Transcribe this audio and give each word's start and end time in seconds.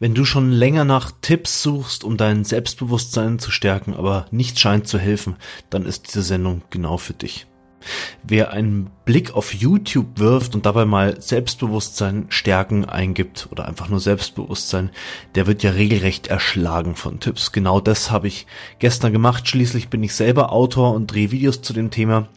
Wenn 0.00 0.14
du 0.14 0.24
schon 0.24 0.52
länger 0.52 0.84
nach 0.84 1.10
Tipps 1.22 1.62
suchst, 1.62 2.04
um 2.04 2.16
dein 2.16 2.44
Selbstbewusstsein 2.44 3.40
zu 3.40 3.50
stärken, 3.50 3.94
aber 3.94 4.26
nichts 4.30 4.60
scheint 4.60 4.86
zu 4.86 4.98
helfen, 4.98 5.36
dann 5.70 5.84
ist 5.84 6.06
diese 6.06 6.22
Sendung 6.22 6.62
genau 6.70 6.98
für 6.98 7.14
dich. 7.14 7.46
Wer 8.22 8.52
einen 8.52 8.90
Blick 9.04 9.34
auf 9.34 9.54
YouTube 9.54 10.18
wirft 10.18 10.54
und 10.54 10.66
dabei 10.66 10.84
mal 10.84 11.20
Selbstbewusstsein 11.20 12.26
stärken 12.28 12.84
eingibt 12.84 13.48
oder 13.50 13.66
einfach 13.66 13.88
nur 13.88 14.00
Selbstbewusstsein, 14.00 14.90
der 15.34 15.46
wird 15.46 15.62
ja 15.62 15.70
regelrecht 15.70 16.26
erschlagen 16.26 16.94
von 16.94 17.20
Tipps. 17.20 17.52
Genau 17.52 17.80
das 17.80 18.10
habe 18.10 18.28
ich 18.28 18.46
gestern 18.78 19.12
gemacht. 19.12 19.48
Schließlich 19.48 19.88
bin 19.88 20.02
ich 20.02 20.14
selber 20.14 20.52
Autor 20.52 20.94
und 20.94 21.08
drehe 21.08 21.30
Videos 21.30 21.62
zu 21.62 21.72
dem 21.72 21.90
Thema 21.90 22.28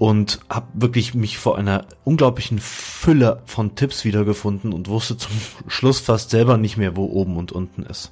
und 0.00 0.40
habe 0.48 0.66
wirklich 0.72 1.12
mich 1.12 1.36
vor 1.36 1.58
einer 1.58 1.84
unglaublichen 2.04 2.58
Fülle 2.58 3.42
von 3.44 3.74
Tipps 3.74 4.06
wiedergefunden 4.06 4.72
und 4.72 4.88
wusste 4.88 5.18
zum 5.18 5.32
Schluss 5.66 6.00
fast 6.00 6.30
selber 6.30 6.56
nicht 6.56 6.78
mehr, 6.78 6.96
wo 6.96 7.04
oben 7.04 7.36
und 7.36 7.52
unten 7.52 7.82
ist. 7.82 8.10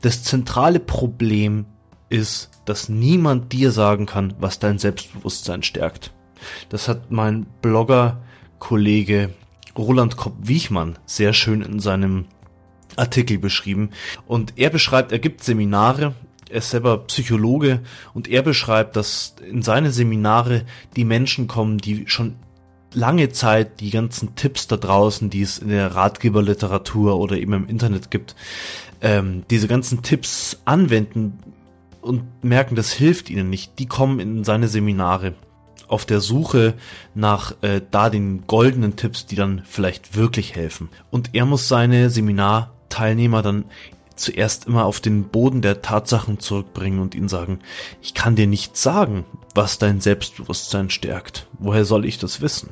Das 0.00 0.22
zentrale 0.22 0.80
Problem 0.80 1.66
ist, 2.08 2.52
dass 2.64 2.88
niemand 2.88 3.52
dir 3.52 3.70
sagen 3.70 4.06
kann, 4.06 4.32
was 4.38 4.60
dein 4.60 4.78
Selbstbewusstsein 4.78 5.62
stärkt. 5.62 6.14
Das 6.70 6.88
hat 6.88 7.10
mein 7.10 7.44
Blogger-Kollege 7.60 9.34
Roland 9.76 10.16
Kopp-Wiechmann 10.16 10.98
sehr 11.04 11.34
schön 11.34 11.60
in 11.60 11.80
seinem 11.80 12.24
Artikel 12.96 13.36
beschrieben. 13.36 13.90
Und 14.26 14.54
er 14.56 14.70
beschreibt, 14.70 15.12
er 15.12 15.18
gibt 15.18 15.44
Seminare 15.44 16.14
er 16.50 16.58
ist 16.58 16.70
selber 16.70 16.98
Psychologe 16.98 17.80
und 18.12 18.28
er 18.28 18.42
beschreibt, 18.42 18.96
dass 18.96 19.36
in 19.50 19.62
seine 19.62 19.90
Seminare 19.90 20.62
die 20.96 21.04
Menschen 21.04 21.46
kommen, 21.48 21.78
die 21.78 22.04
schon 22.06 22.36
lange 22.92 23.30
Zeit 23.30 23.80
die 23.80 23.90
ganzen 23.90 24.36
Tipps 24.36 24.66
da 24.66 24.76
draußen, 24.76 25.30
die 25.30 25.42
es 25.42 25.58
in 25.58 25.68
der 25.68 25.94
Ratgeberliteratur 25.94 27.18
oder 27.18 27.36
eben 27.36 27.52
im 27.52 27.68
Internet 27.68 28.10
gibt, 28.10 28.34
ähm, 29.00 29.44
diese 29.50 29.68
ganzen 29.68 30.02
Tipps 30.02 30.60
anwenden 30.64 31.38
und 32.00 32.22
merken, 32.44 32.76
das 32.76 32.92
hilft 32.92 33.30
ihnen 33.30 33.50
nicht. 33.50 33.78
Die 33.78 33.86
kommen 33.86 34.20
in 34.20 34.44
seine 34.44 34.68
Seminare 34.68 35.34
auf 35.88 36.06
der 36.06 36.20
Suche 36.20 36.74
nach 37.14 37.54
äh, 37.62 37.80
da 37.90 38.10
den 38.10 38.46
goldenen 38.46 38.96
Tipps, 38.96 39.26
die 39.26 39.36
dann 39.36 39.62
vielleicht 39.66 40.16
wirklich 40.16 40.54
helfen. 40.54 40.88
Und 41.10 41.34
er 41.34 41.44
muss 41.46 41.68
seine 41.68 42.10
Seminarteilnehmer 42.10 43.42
dann 43.42 43.64
zuerst 44.16 44.66
immer 44.66 44.84
auf 44.84 45.00
den 45.00 45.24
Boden 45.28 45.62
der 45.62 45.82
Tatsachen 45.82 46.38
zurückbringen 46.38 47.00
und 47.00 47.14
ihnen 47.14 47.28
sagen, 47.28 47.60
ich 48.00 48.14
kann 48.14 48.36
dir 48.36 48.46
nicht 48.46 48.76
sagen, 48.76 49.24
was 49.54 49.78
dein 49.78 50.00
Selbstbewusstsein 50.00 50.90
stärkt. 50.90 51.48
Woher 51.58 51.84
soll 51.84 52.04
ich 52.04 52.18
das 52.18 52.40
wissen? 52.40 52.70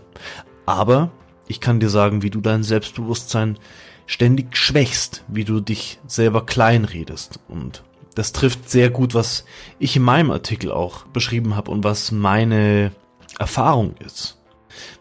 Aber 0.67 1.11
ich 1.49 1.61
kann 1.61 1.81
dir 1.81 1.91
sagen, 1.91 2.23
wie 2.23 2.31
du 2.31 2.41
dein 2.41 2.63
Selbstbewusstsein 2.63 3.59
ständig 4.07 4.57
schwächst, 4.57 5.25
wie 5.29 5.45
du 5.45 5.61
dich 5.61 5.99
selber 6.07 6.47
klein 6.47 6.85
redest. 6.85 7.41
Und 7.49 7.83
das 8.15 8.33
trifft 8.33 8.71
sehr 8.71 8.91
gut, 8.91 9.15
was 9.15 9.45
ich 9.79 9.97
in 9.97 10.03
meinem 10.03 10.31
Artikel 10.31 10.71
auch 10.71 11.07
beschrieben 11.07 11.57
habe 11.57 11.71
und 11.71 11.85
was 11.85 12.13
meine 12.13 12.93
Erfahrung 13.39 13.95
ist. 13.99 14.39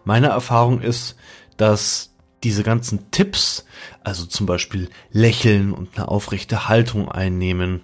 Meine 0.03 0.27
Erfahrung 0.27 0.81
ist, 0.81 1.15
dass 1.57 2.10
diese 2.43 2.63
ganzen 2.63 3.11
Tipps, 3.11 3.65
also 4.03 4.25
zum 4.25 4.45
Beispiel 4.45 4.89
lächeln 5.11 5.73
und 5.73 5.95
eine 5.95 6.07
aufrechte 6.07 6.67
Haltung 6.67 7.09
einnehmen 7.11 7.81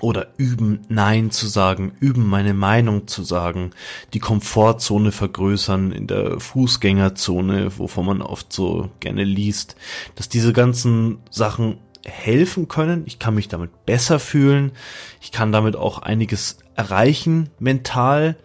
oder 0.00 0.28
üben, 0.36 0.80
Nein 0.88 1.30
zu 1.30 1.46
sagen, 1.46 1.92
üben, 2.00 2.26
meine 2.26 2.54
Meinung 2.54 3.06
zu 3.06 3.22
sagen, 3.22 3.70
die 4.14 4.18
Komfortzone 4.18 5.12
vergrößern 5.12 5.92
in 5.92 6.06
der 6.06 6.40
Fußgängerzone, 6.40 7.78
wovon 7.78 8.06
man 8.06 8.22
oft 8.22 8.52
so 8.52 8.90
gerne 9.00 9.24
liest, 9.24 9.76
dass 10.14 10.28
diese 10.28 10.52
ganzen 10.52 11.18
Sachen 11.30 11.78
helfen 12.04 12.68
können. 12.68 13.02
Ich 13.06 13.18
kann 13.18 13.34
mich 13.34 13.48
damit 13.48 13.84
besser 13.84 14.18
fühlen. 14.18 14.72
Ich 15.20 15.32
kann 15.32 15.52
damit 15.52 15.76
auch 15.76 15.98
einiges 15.98 16.58
erreichen 16.74 17.50
mental 17.58 18.36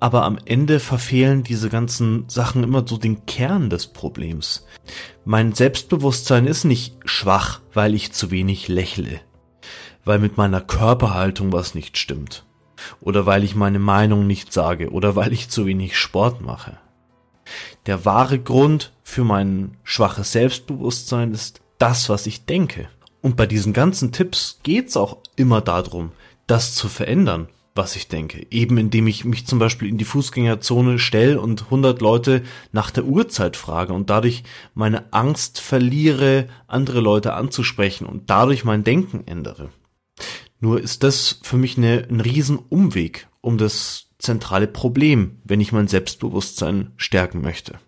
aber 0.00 0.24
am 0.24 0.38
Ende 0.44 0.78
verfehlen 0.80 1.42
diese 1.42 1.70
ganzen 1.70 2.28
Sachen 2.28 2.62
immer 2.62 2.86
so 2.86 2.98
den 2.98 3.24
Kern 3.26 3.70
des 3.70 3.86
Problems. 3.86 4.66
Mein 5.24 5.52
Selbstbewusstsein 5.52 6.46
ist 6.46 6.64
nicht 6.64 6.96
schwach, 7.04 7.60
weil 7.72 7.94
ich 7.94 8.12
zu 8.12 8.30
wenig 8.30 8.68
lächle, 8.68 9.20
weil 10.04 10.18
mit 10.18 10.36
meiner 10.36 10.60
Körperhaltung 10.60 11.52
was 11.52 11.74
nicht 11.74 11.98
stimmt, 11.98 12.44
oder 13.00 13.26
weil 13.26 13.42
ich 13.42 13.54
meine 13.54 13.78
Meinung 13.78 14.26
nicht 14.26 14.52
sage, 14.52 14.90
oder 14.90 15.16
weil 15.16 15.32
ich 15.32 15.48
zu 15.48 15.66
wenig 15.66 15.96
Sport 15.96 16.42
mache. 16.42 16.78
Der 17.86 18.04
wahre 18.04 18.38
Grund 18.38 18.92
für 19.02 19.24
mein 19.24 19.76
schwaches 19.84 20.32
Selbstbewusstsein 20.32 21.32
ist 21.32 21.60
das, 21.78 22.08
was 22.08 22.26
ich 22.26 22.44
denke. 22.44 22.88
Und 23.22 23.36
bei 23.36 23.46
diesen 23.46 23.72
ganzen 23.72 24.12
Tipps 24.12 24.58
geht's 24.62 24.96
auch 24.96 25.18
immer 25.36 25.60
darum, 25.60 26.12
das 26.46 26.74
zu 26.74 26.88
verändern 26.88 27.48
was 27.76 27.96
ich 27.96 28.08
denke. 28.08 28.46
Eben 28.50 28.78
indem 28.78 29.06
ich 29.06 29.24
mich 29.24 29.46
zum 29.46 29.58
Beispiel 29.58 29.88
in 29.88 29.98
die 29.98 30.04
Fußgängerzone 30.04 30.98
stelle 30.98 31.40
und 31.40 31.64
100 31.64 32.00
Leute 32.00 32.42
nach 32.72 32.90
der 32.90 33.04
Uhrzeit 33.04 33.56
frage 33.56 33.92
und 33.92 34.10
dadurch 34.10 34.42
meine 34.74 35.12
Angst 35.12 35.60
verliere, 35.60 36.48
andere 36.66 37.00
Leute 37.00 37.34
anzusprechen 37.34 38.06
und 38.06 38.30
dadurch 38.30 38.64
mein 38.64 38.84
Denken 38.84 39.26
ändere. 39.26 39.70
Nur 40.60 40.80
ist 40.80 41.02
das 41.02 41.40
für 41.42 41.58
mich 41.58 41.76
eine, 41.76 42.06
ein 42.10 42.20
Riesenumweg 42.20 43.28
um 43.40 43.58
das 43.58 44.08
zentrale 44.18 44.66
Problem, 44.66 45.38
wenn 45.44 45.60
ich 45.60 45.72
mein 45.72 45.88
Selbstbewusstsein 45.88 46.92
stärken 46.96 47.42
möchte. 47.42 47.78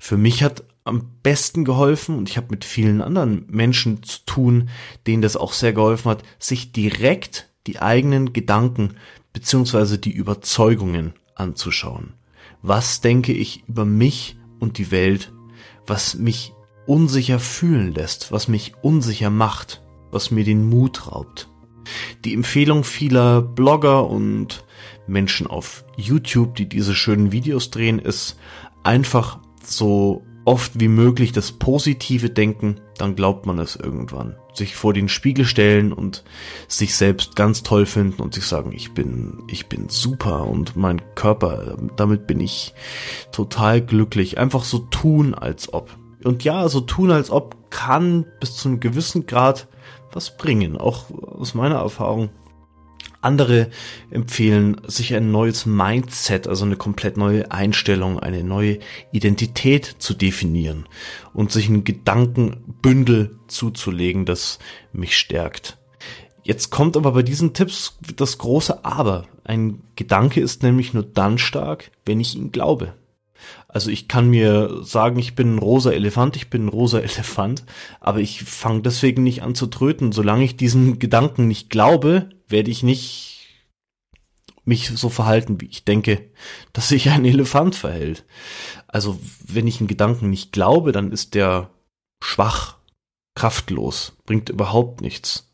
Für 0.00 0.16
mich 0.16 0.42
hat 0.42 0.64
am 0.84 1.18
besten 1.22 1.64
geholfen 1.64 2.16
und 2.16 2.28
ich 2.28 2.36
habe 2.36 2.48
mit 2.50 2.64
vielen 2.64 3.02
anderen 3.02 3.44
Menschen 3.48 4.02
zu 4.02 4.24
tun, 4.26 4.70
denen 5.06 5.22
das 5.22 5.36
auch 5.36 5.52
sehr 5.52 5.72
geholfen 5.72 6.10
hat, 6.10 6.22
sich 6.38 6.72
direkt 6.72 7.51
die 7.66 7.80
eigenen 7.80 8.32
Gedanken 8.32 8.96
beziehungsweise 9.32 9.98
die 9.98 10.12
Überzeugungen 10.12 11.14
anzuschauen. 11.34 12.14
Was 12.60 13.00
denke 13.00 13.32
ich 13.32 13.64
über 13.68 13.84
mich 13.84 14.36
und 14.60 14.78
die 14.78 14.90
Welt, 14.90 15.32
was 15.86 16.14
mich 16.14 16.52
unsicher 16.86 17.38
fühlen 17.38 17.92
lässt, 17.94 18.32
was 18.32 18.48
mich 18.48 18.74
unsicher 18.82 19.30
macht, 19.30 19.82
was 20.10 20.30
mir 20.30 20.44
den 20.44 20.68
Mut 20.68 21.10
raubt. 21.10 21.48
Die 22.24 22.34
Empfehlung 22.34 22.84
vieler 22.84 23.42
Blogger 23.42 24.08
und 24.08 24.64
Menschen 25.06 25.46
auf 25.46 25.84
YouTube, 25.96 26.54
die 26.54 26.68
diese 26.68 26.94
schönen 26.94 27.32
Videos 27.32 27.70
drehen, 27.70 27.98
ist 27.98 28.38
einfach 28.84 29.40
so 29.62 30.24
oft 30.44 30.80
wie 30.80 30.88
möglich 30.88 31.32
das 31.32 31.52
positive 31.52 32.30
Denken, 32.30 32.80
dann 32.98 33.14
glaubt 33.14 33.46
man 33.46 33.58
es 33.58 33.76
irgendwann. 33.76 34.36
Sich 34.54 34.76
vor 34.76 34.92
den 34.92 35.08
Spiegel 35.08 35.44
stellen 35.44 35.92
und 35.92 36.24
sich 36.68 36.96
selbst 36.96 37.36
ganz 37.36 37.62
toll 37.62 37.86
finden 37.86 38.20
und 38.22 38.34
sich 38.34 38.44
sagen, 38.44 38.72
ich 38.72 38.92
bin, 38.92 39.42
ich 39.48 39.68
bin 39.68 39.88
super 39.88 40.46
und 40.46 40.76
mein 40.76 41.00
Körper, 41.14 41.76
damit 41.96 42.26
bin 42.26 42.40
ich 42.40 42.74
total 43.30 43.80
glücklich. 43.80 44.38
Einfach 44.38 44.64
so 44.64 44.78
tun, 44.78 45.34
als 45.34 45.72
ob. 45.72 45.96
Und 46.24 46.44
ja, 46.44 46.68
so 46.68 46.80
tun, 46.80 47.10
als 47.10 47.30
ob 47.30 47.70
kann 47.70 48.26
bis 48.40 48.56
zu 48.56 48.68
einem 48.68 48.80
gewissen 48.80 49.26
Grad 49.26 49.68
was 50.12 50.36
bringen. 50.36 50.76
Auch 50.76 51.10
aus 51.10 51.54
meiner 51.54 51.76
Erfahrung 51.76 52.30
andere 53.22 53.70
empfehlen, 54.10 54.80
sich 54.86 55.14
ein 55.14 55.30
neues 55.30 55.66
Mindset, 55.66 56.46
also 56.46 56.64
eine 56.64 56.76
komplett 56.76 57.16
neue 57.16 57.50
Einstellung, 57.50 58.18
eine 58.18 58.44
neue 58.44 58.78
Identität 59.12 59.96
zu 59.98 60.14
definieren 60.14 60.86
und 61.32 61.52
sich 61.52 61.68
ein 61.68 61.84
Gedankenbündel 61.84 63.38
zuzulegen, 63.46 64.24
das 64.24 64.58
mich 64.92 65.16
stärkt. 65.16 65.78
Jetzt 66.44 66.70
kommt 66.70 66.96
aber 66.96 67.12
bei 67.12 67.22
diesen 67.22 67.54
Tipps 67.54 67.98
das 68.16 68.38
große 68.38 68.84
Aber. 68.84 69.26
Ein 69.44 69.82
Gedanke 69.94 70.40
ist 70.40 70.62
nämlich 70.62 70.92
nur 70.92 71.04
dann 71.04 71.38
stark, 71.38 71.92
wenn 72.04 72.20
ich 72.20 72.34
ihn 72.34 72.50
glaube. 72.50 72.94
Also 73.72 73.90
ich 73.90 74.06
kann 74.06 74.28
mir 74.28 74.80
sagen, 74.82 75.18
ich 75.18 75.34
bin 75.34 75.54
ein 75.54 75.58
rosa 75.58 75.90
Elefant, 75.90 76.36
ich 76.36 76.50
bin 76.50 76.66
ein 76.66 76.68
rosa 76.68 76.98
Elefant, 77.00 77.64
aber 78.00 78.20
ich 78.20 78.44
fange 78.44 78.82
deswegen 78.82 79.22
nicht 79.22 79.42
an 79.42 79.54
zu 79.54 79.66
tröten. 79.66 80.12
Solange 80.12 80.44
ich 80.44 80.56
diesen 80.56 80.98
Gedanken 80.98 81.48
nicht 81.48 81.70
glaube, 81.70 82.28
werde 82.48 82.70
ich 82.70 82.82
nicht 82.82 83.30
mich 84.64 84.90
so 84.90 85.08
verhalten, 85.08 85.60
wie 85.60 85.66
ich 85.66 85.84
denke, 85.84 86.30
dass 86.72 86.88
sich 86.88 87.10
ein 87.10 87.24
Elefant 87.24 87.74
verhält. 87.74 88.24
Also 88.86 89.18
wenn 89.44 89.66
ich 89.66 89.80
einen 89.80 89.88
Gedanken 89.88 90.30
nicht 90.30 90.52
glaube, 90.52 90.92
dann 90.92 91.10
ist 91.10 91.34
der 91.34 91.70
schwach, 92.22 92.76
kraftlos, 93.34 94.12
bringt 94.26 94.50
überhaupt 94.50 95.00
nichts. 95.00 95.48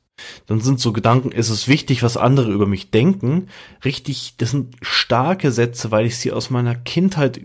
Dann 0.47 0.61
sind 0.61 0.81
so 0.81 0.93
Gedanken, 0.93 1.31
es 1.33 1.49
ist 1.49 1.69
wichtig, 1.69 2.03
was 2.03 2.17
andere 2.17 2.51
über 2.51 2.67
mich 2.67 2.91
denken. 2.91 3.47
Richtig, 3.85 4.35
das 4.39 4.51
sind 4.51 4.75
starke 4.83 5.53
Sätze, 5.53 5.93
weil 5.93 6.07
ich 6.07 6.17
sie 6.19 6.33
aus 6.33 6.51
meiner 6.51 6.75
Kindheit 6.75 7.41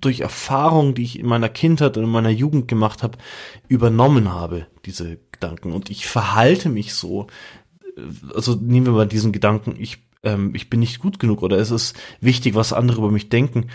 durch 0.00 0.20
Erfahrungen, 0.20 0.94
die 0.94 1.02
ich 1.02 1.18
in 1.18 1.26
meiner 1.26 1.48
Kindheit 1.48 1.96
und 1.96 2.04
in 2.04 2.10
meiner 2.10 2.30
Jugend 2.30 2.68
gemacht 2.68 3.02
habe, 3.02 3.18
übernommen 3.68 4.32
habe, 4.32 4.66
diese 4.84 5.18
Gedanken. 5.32 5.72
Und 5.72 5.90
ich 5.90 6.06
verhalte 6.06 6.68
mich 6.68 6.94
so, 6.94 7.26
also 8.34 8.54
nehmen 8.54 8.86
wir 8.86 8.92
mal 8.92 9.08
diesen 9.08 9.32
Gedanken, 9.32 9.76
ich, 9.78 9.98
ähm, 10.22 10.54
ich 10.54 10.70
bin 10.70 10.80
nicht 10.80 10.98
gut 10.98 11.18
genug 11.18 11.42
oder 11.42 11.58
es 11.58 11.70
ist 11.70 11.96
wichtig, 12.20 12.54
was 12.54 12.72
andere 12.72 12.98
über 12.98 13.10
mich 13.10 13.28
denken. 13.28 13.68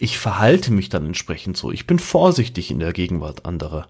Ich 0.00 0.18
verhalte 0.18 0.72
mich 0.72 0.88
dann 0.88 1.06
entsprechend 1.06 1.56
so. 1.56 1.72
Ich 1.72 1.86
bin 1.86 1.98
vorsichtig 1.98 2.70
in 2.70 2.78
der 2.78 2.92
Gegenwart 2.92 3.44
anderer. 3.44 3.88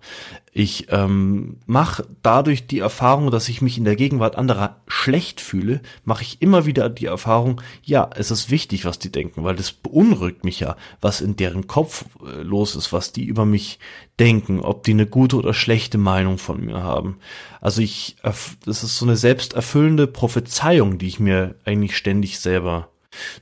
Ich 0.52 0.86
ähm, 0.90 1.58
mache 1.66 2.06
dadurch 2.22 2.66
die 2.66 2.78
Erfahrung, 2.78 3.30
dass 3.30 3.48
ich 3.48 3.62
mich 3.62 3.78
in 3.78 3.84
der 3.84 3.96
Gegenwart 3.96 4.36
anderer 4.36 4.76
schlecht 4.88 5.40
fühle, 5.40 5.80
mache 6.04 6.22
ich 6.22 6.40
immer 6.40 6.66
wieder 6.66 6.88
die 6.88 7.06
Erfahrung, 7.06 7.60
ja, 7.82 8.08
es 8.14 8.30
ist 8.30 8.50
wichtig, 8.50 8.84
was 8.84 8.98
die 8.98 9.12
denken, 9.12 9.44
weil 9.44 9.56
das 9.56 9.70
beunruhigt 9.72 10.44
mich 10.44 10.60
ja, 10.60 10.76
was 11.00 11.20
in 11.20 11.36
deren 11.36 11.66
Kopf 11.66 12.06
äh, 12.26 12.42
los 12.42 12.74
ist, 12.74 12.92
was 12.92 13.12
die 13.12 13.24
über 13.24 13.44
mich 13.44 13.78
denken, 14.18 14.60
ob 14.60 14.84
die 14.84 14.92
eine 14.92 15.06
gute 15.06 15.36
oder 15.36 15.54
schlechte 15.54 15.98
Meinung 15.98 16.38
von 16.38 16.64
mir 16.64 16.82
haben. 16.82 17.18
Also 17.60 17.82
ich, 17.82 18.16
das 18.22 18.82
ist 18.82 18.96
so 18.96 19.04
eine 19.04 19.16
selbsterfüllende 19.16 20.06
Prophezeiung, 20.06 20.98
die 20.98 21.06
ich 21.06 21.20
mir 21.20 21.54
eigentlich 21.64 21.96
ständig 21.96 22.40
selber 22.40 22.88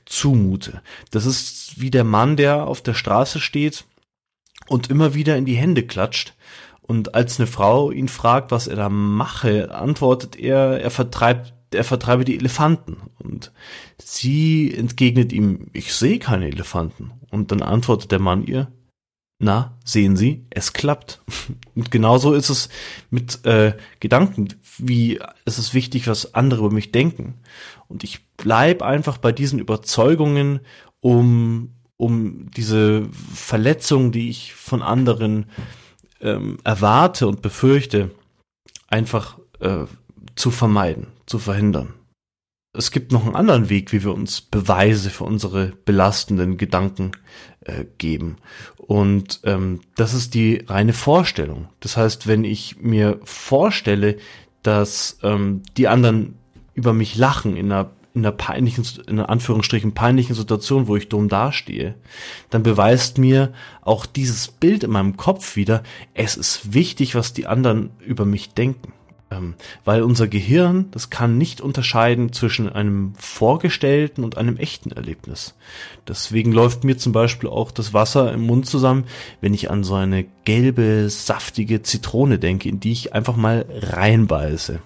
zumute. 0.05 0.81
Das 1.11 1.25
ist 1.25 1.79
wie 1.79 1.91
der 1.91 2.03
Mann, 2.03 2.37
der 2.37 2.67
auf 2.67 2.81
der 2.81 2.93
Straße 2.93 3.39
steht 3.39 3.85
und 4.67 4.89
immer 4.89 5.13
wieder 5.13 5.37
in 5.37 5.45
die 5.45 5.55
Hände 5.55 5.83
klatscht. 5.83 6.33
Und 6.81 7.15
als 7.15 7.39
eine 7.39 7.47
Frau 7.47 7.91
ihn 7.91 8.07
fragt, 8.07 8.51
was 8.51 8.67
er 8.67 8.77
da 8.77 8.89
mache, 8.89 9.73
antwortet 9.75 10.37
er, 10.37 10.79
er 10.81 10.89
vertreibt, 10.89 11.53
er 11.71 11.83
vertreibe 11.83 12.23
die 12.23 12.37
Elefanten. 12.37 12.97
Und 13.19 13.51
sie 13.97 14.73
entgegnet 14.73 15.33
ihm, 15.33 15.67
ich 15.73 15.93
sehe 15.93 16.19
keine 16.19 16.47
Elefanten. 16.47 17.11
Und 17.29 17.51
dann 17.51 17.61
antwortet 17.61 18.11
der 18.11 18.19
Mann 18.19 18.45
ihr, 18.45 18.71
na, 19.39 19.77
sehen 19.83 20.17
Sie, 20.17 20.45
es 20.49 20.73
klappt. 20.73 21.21
Und 21.75 21.91
genauso 21.91 22.33
ist 22.33 22.49
es 22.49 22.69
mit 23.09 23.45
äh, 23.45 23.73
Gedanken, 23.99 24.47
wie 24.77 25.19
es 25.45 25.59
ist 25.59 25.73
wichtig, 25.73 26.07
was 26.07 26.33
andere 26.33 26.61
über 26.61 26.73
mich 26.73 26.91
denken. 26.91 27.35
Und 27.87 28.03
ich 28.03 28.25
bleib 28.37 28.81
einfach 28.81 29.17
bei 29.17 29.31
diesen 29.31 29.59
Überzeugungen, 29.59 30.59
um, 30.99 31.73
um 31.97 32.49
diese 32.51 33.07
Verletzung, 33.33 34.11
die 34.11 34.29
ich 34.29 34.53
von 34.53 34.81
anderen 34.81 35.45
ähm, 36.21 36.57
erwarte 36.63 37.27
und 37.27 37.41
befürchte, 37.41 38.11
einfach 38.87 39.37
äh, 39.59 39.85
zu 40.35 40.51
vermeiden, 40.51 41.07
zu 41.25 41.39
verhindern. 41.39 41.93
Es 42.73 42.91
gibt 42.91 43.11
noch 43.11 43.25
einen 43.25 43.35
anderen 43.35 43.69
Weg, 43.69 43.91
wie 43.91 44.03
wir 44.03 44.13
uns 44.13 44.41
Beweise 44.41 45.09
für 45.09 45.23
unsere 45.23 45.73
belastenden 45.85 46.57
Gedanken 46.57 47.11
äh, 47.61 47.85
geben. 47.97 48.37
Und 48.77 49.39
ähm, 49.45 49.81
das 49.95 50.13
ist 50.13 50.35
die 50.35 50.63
reine 50.67 50.93
Vorstellung. 50.93 51.69
Das 51.79 51.97
heißt, 51.97 52.27
wenn 52.27 52.43
ich 52.43 52.79
mir 52.79 53.19
vorstelle, 53.23 54.17
dass 54.61 55.17
ähm, 55.23 55.63
die 55.75 55.87
anderen 55.87 56.35
über 56.77 56.93
mich 56.93 57.17
lachen 57.17 57.57
in 57.57 57.71
einer 57.71 57.89
in 58.13 58.25
einer 58.25 58.35
peinlichen, 58.35 58.83
in 59.07 59.19
Anführungsstrichen 59.19 59.93
peinlichen 59.93 60.35
Situation, 60.35 60.87
wo 60.87 60.95
ich 60.95 61.07
dumm 61.07 61.29
dastehe, 61.29 61.93
dann 62.49 62.63
beweist 62.63 63.19
mir 63.19 63.53
auch 63.83 64.07
dieses 64.07 64.47
Bild 64.47 64.83
in 64.83 64.89
meinem 64.89 65.17
Kopf 65.17 65.55
wieder, 65.55 65.83
es 66.15 66.35
ist 66.35 66.73
wichtig, 66.73 67.13
was 67.13 67.33
die 67.33 67.45
anderen 67.45 67.91
über 67.99 68.25
mich 68.25 68.55
denken. 68.55 68.93
Ähm, 69.29 69.55
weil 69.83 70.03
unser 70.03 70.27
Gehirn, 70.27 70.87
das 70.91 71.09
kann 71.09 71.37
nicht 71.37 71.59
unterscheiden 71.59 72.31
zwischen 72.31 72.69
einem 72.69 73.13
vorgestellten 73.17 74.23
und 74.23 74.37
einem 74.37 74.55
echten 74.55 74.91
Erlebnis. 74.91 75.53
Deswegen 76.07 76.53
läuft 76.53 76.85
mir 76.85 76.97
zum 76.97 77.11
Beispiel 77.11 77.49
auch 77.49 77.71
das 77.71 77.93
Wasser 77.93 78.31
im 78.31 78.41
Mund 78.41 78.67
zusammen, 78.67 79.03
wenn 79.41 79.53
ich 79.53 79.69
an 79.69 79.83
so 79.83 79.95
eine 79.95 80.25
gelbe, 80.45 81.09
saftige 81.09 81.83
Zitrone 81.83 82.39
denke, 82.39 82.69
in 82.69 82.79
die 82.79 82.93
ich 82.93 83.13
einfach 83.13 83.35
mal 83.35 83.65
reinbeiße. 83.69 84.79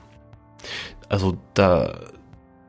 Also 1.12 1.38
da, 1.56 2.00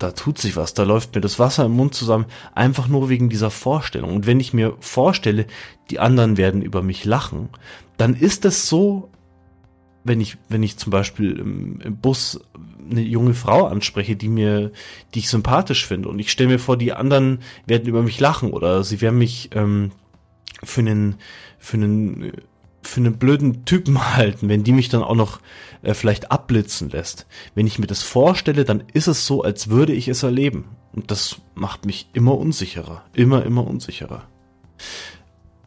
da 0.00 0.10
tut 0.10 0.36
sich 0.36 0.56
was, 0.56 0.74
da 0.74 0.82
läuft 0.82 1.14
mir 1.14 1.20
das 1.20 1.38
Wasser 1.38 1.66
im 1.66 1.76
Mund 1.76 1.94
zusammen, 1.94 2.26
einfach 2.56 2.88
nur 2.88 3.08
wegen 3.08 3.28
dieser 3.28 3.52
Vorstellung. 3.52 4.16
Und 4.16 4.26
wenn 4.26 4.40
ich 4.40 4.52
mir 4.52 4.76
vorstelle, 4.80 5.46
die 5.90 6.00
anderen 6.00 6.36
werden 6.36 6.60
über 6.60 6.82
mich 6.82 7.04
lachen, 7.04 7.50
dann 7.98 8.16
ist 8.16 8.44
es 8.44 8.68
so, 8.68 9.10
wenn 10.02 10.20
ich, 10.20 10.38
wenn 10.48 10.64
ich 10.64 10.76
zum 10.76 10.90
Beispiel 10.90 11.38
im, 11.38 11.80
im, 11.82 11.96
Bus 11.98 12.40
eine 12.90 13.02
junge 13.02 13.34
Frau 13.34 13.66
anspreche, 13.66 14.16
die 14.16 14.28
mir, 14.28 14.72
die 15.14 15.20
ich 15.20 15.28
sympathisch 15.28 15.86
finde 15.86 16.08
und 16.08 16.18
ich 16.18 16.32
stelle 16.32 16.50
mir 16.50 16.58
vor, 16.58 16.76
die 16.76 16.92
anderen 16.92 17.38
werden 17.66 17.86
über 17.86 18.02
mich 18.02 18.18
lachen 18.18 18.50
oder 18.50 18.82
sie 18.82 19.00
werden 19.00 19.18
mich 19.18 19.50
ähm, 19.54 19.92
für 20.64 20.80
einen, 20.80 21.14
für 21.60 21.76
einen, 21.76 22.32
für 22.82 23.00
einen 23.00 23.18
blöden 23.18 23.64
Typen 23.64 24.16
halten, 24.16 24.48
wenn 24.48 24.64
die 24.64 24.72
mich 24.72 24.88
dann 24.88 25.02
auch 25.02 25.14
noch 25.14 25.40
äh, 25.82 25.94
vielleicht 25.94 26.30
abblitzen 26.30 26.90
lässt. 26.90 27.26
Wenn 27.54 27.66
ich 27.66 27.78
mir 27.78 27.86
das 27.86 28.02
vorstelle, 28.02 28.64
dann 28.64 28.84
ist 28.92 29.06
es 29.06 29.26
so, 29.26 29.42
als 29.42 29.68
würde 29.70 29.92
ich 29.92 30.08
es 30.08 30.22
erleben. 30.22 30.64
Und 30.92 31.10
das 31.10 31.36
macht 31.54 31.86
mich 31.86 32.08
immer 32.12 32.36
unsicherer, 32.36 33.02
immer, 33.14 33.44
immer 33.44 33.66
unsicherer. 33.66 34.24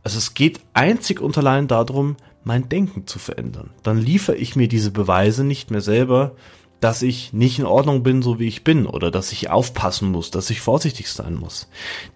Also 0.03 0.19
es 0.19 0.35
geht 0.35 0.59
einzig 0.73 1.19
und 1.19 1.38
allein 1.38 1.67
darum, 1.67 2.15
mein 2.44 2.69
Denken 2.69 3.07
zu 3.07 3.18
verändern. 3.18 3.71
Dann 3.81 3.97
liefere 3.97 4.35
ich 4.35 4.56
mir 4.56 4.68
diese 4.68 4.91
Beweise 4.91 5.44
nicht 5.44 5.71
mehr 5.71 5.81
selber, 5.81 6.35
dass 6.79 7.01
ich 7.01 7.33
nicht 7.33 7.57
in 7.57 7.65
Ordnung 7.65 8.03
bin, 8.03 8.21
so 8.21 8.38
wie 8.38 8.47
ich 8.47 8.63
bin, 8.63 8.85
oder 8.85 9.09
dass 9.09 9.31
ich 9.31 9.50
aufpassen 9.50 10.11
muss, 10.11 10.29
dass 10.29 10.51
ich 10.51 10.61
vorsichtig 10.61 11.09
sein 11.09 11.33
muss. 11.33 11.68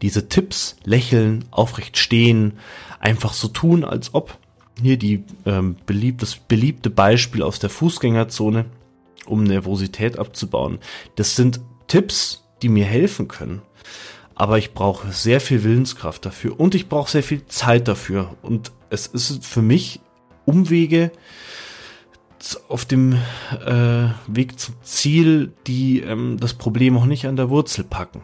Diese 0.04 0.30
Tipps, 0.30 0.76
lächeln, 0.84 1.46
aufrecht 1.50 1.98
stehen, 1.98 2.60
einfach 3.00 3.34
so 3.34 3.48
tun, 3.48 3.84
als 3.84 4.14
ob. 4.14 4.38
Hier 4.82 4.98
die 4.98 5.24
ähm, 5.46 5.76
beliebtes, 5.86 6.36
beliebte 6.36 6.90
Beispiel 6.90 7.44
aus 7.44 7.60
der 7.60 7.70
Fußgängerzone, 7.70 8.66
um 9.26 9.44
Nervosität 9.44 10.18
abzubauen. 10.18 10.80
Das 11.16 11.36
sind 11.36 11.62
Tipps, 11.88 12.44
die 12.62 12.70
mir 12.70 12.86
helfen 12.86 13.28
können. 13.28 13.62
Aber 14.36 14.58
ich 14.58 14.74
brauche 14.74 15.12
sehr 15.12 15.42
viel 15.42 15.64
Willenskraft 15.64 16.26
dafür 16.26 16.60
und 16.60 16.74
ich 16.74 16.88
brauche 16.88 17.12
sehr 17.12 17.24
viel 17.24 17.46
Zeit 17.48 17.88
dafür. 17.90 18.38
Und 18.42 18.72
es 18.90 19.08
ist 19.08 19.46
für 19.46 19.62
mich 19.62 20.00
Umwege 20.46 21.12
auf 22.70 22.86
dem 22.86 23.14
äh, 23.66 24.08
Weg 24.28 24.60
zum 24.60 24.76
Ziel, 24.82 25.52
die 25.68 26.00
ähm, 26.00 26.38
das 26.40 26.54
Problem 26.54 26.98
auch 26.98 27.06
nicht 27.06 27.28
an 27.28 27.36
der 27.36 27.50
Wurzel 27.50 27.84
packen. 27.84 28.24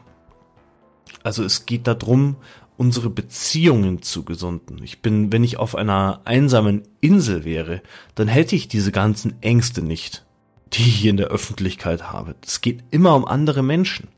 Also 1.21 1.43
es 1.43 1.65
geht 1.65 1.87
darum, 1.87 2.37
unsere 2.77 3.09
Beziehungen 3.09 4.01
zu 4.01 4.23
gesunden. 4.23 4.81
Ich 4.83 5.01
bin, 5.01 5.31
wenn 5.31 5.43
ich 5.43 5.57
auf 5.57 5.75
einer 5.75 6.21
einsamen 6.25 6.83
Insel 7.01 7.45
wäre, 7.45 7.81
dann 8.15 8.27
hätte 8.27 8.55
ich 8.55 8.67
diese 8.67 8.91
ganzen 8.91 9.41
Ängste 9.41 9.81
nicht, 9.81 10.25
die 10.73 10.83
ich 10.83 11.05
in 11.05 11.17
der 11.17 11.27
Öffentlichkeit 11.27 12.11
habe. 12.11 12.35
Es 12.45 12.61
geht 12.61 12.83
immer 12.91 13.15
um 13.15 13.25
andere 13.25 13.63
Menschen. 13.63 14.09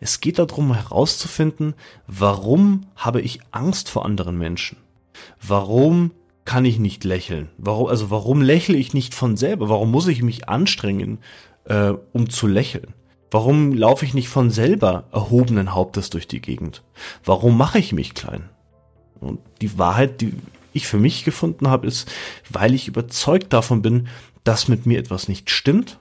Es 0.00 0.20
geht 0.20 0.38
darum 0.38 0.74
herauszufinden, 0.74 1.74
warum 2.06 2.86
habe 2.96 3.20
ich 3.20 3.40
Angst 3.50 3.90
vor 3.90 4.04
anderen 4.04 4.38
Menschen? 4.38 4.76
Warum 5.40 6.12
kann 6.44 6.64
ich 6.64 6.78
nicht 6.78 7.04
lächeln? 7.04 7.48
Warum, 7.56 7.88
also 7.88 8.10
warum 8.10 8.42
lächle 8.42 8.76
ich 8.76 8.94
nicht 8.94 9.14
von 9.14 9.36
selber? 9.36 9.68
Warum 9.68 9.90
muss 9.90 10.06
ich 10.06 10.22
mich 10.22 10.48
anstrengen, 10.48 11.18
äh, 11.64 11.94
um 12.12 12.28
zu 12.30 12.46
lächeln? 12.46 12.94
Warum 13.34 13.72
laufe 13.72 14.04
ich 14.04 14.14
nicht 14.14 14.28
von 14.28 14.50
selber 14.50 15.08
erhobenen 15.10 15.74
Hauptes 15.74 16.08
durch 16.08 16.28
die 16.28 16.40
Gegend? 16.40 16.84
Warum 17.24 17.58
mache 17.58 17.80
ich 17.80 17.92
mich 17.92 18.14
klein? 18.14 18.48
Und 19.18 19.40
die 19.60 19.76
Wahrheit, 19.76 20.20
die 20.20 20.34
ich 20.72 20.86
für 20.86 21.00
mich 21.00 21.24
gefunden 21.24 21.66
habe, 21.66 21.88
ist, 21.88 22.08
weil 22.48 22.74
ich 22.74 22.86
überzeugt 22.86 23.52
davon 23.52 23.82
bin, 23.82 24.06
dass 24.44 24.68
mit 24.68 24.86
mir 24.86 25.00
etwas 25.00 25.26
nicht 25.26 25.50
stimmt 25.50 25.98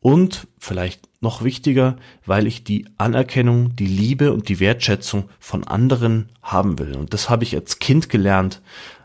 und 0.00 0.48
vielleicht 0.58 1.08
noch 1.20 1.44
wichtiger, 1.44 1.94
weil 2.26 2.48
ich 2.48 2.64
die 2.64 2.88
Anerkennung, 2.98 3.76
die 3.76 3.86
Liebe 3.86 4.32
und 4.32 4.48
die 4.48 4.58
Wertschätzung 4.58 5.28
von 5.38 5.62
anderen 5.62 6.32
haben 6.42 6.80
will. 6.80 6.96
Und 6.96 7.14
das 7.14 7.30
habe 7.30 7.44
ich 7.44 7.54
als 7.54 7.78
Kind 7.78 8.08
gelernt, 8.08 8.62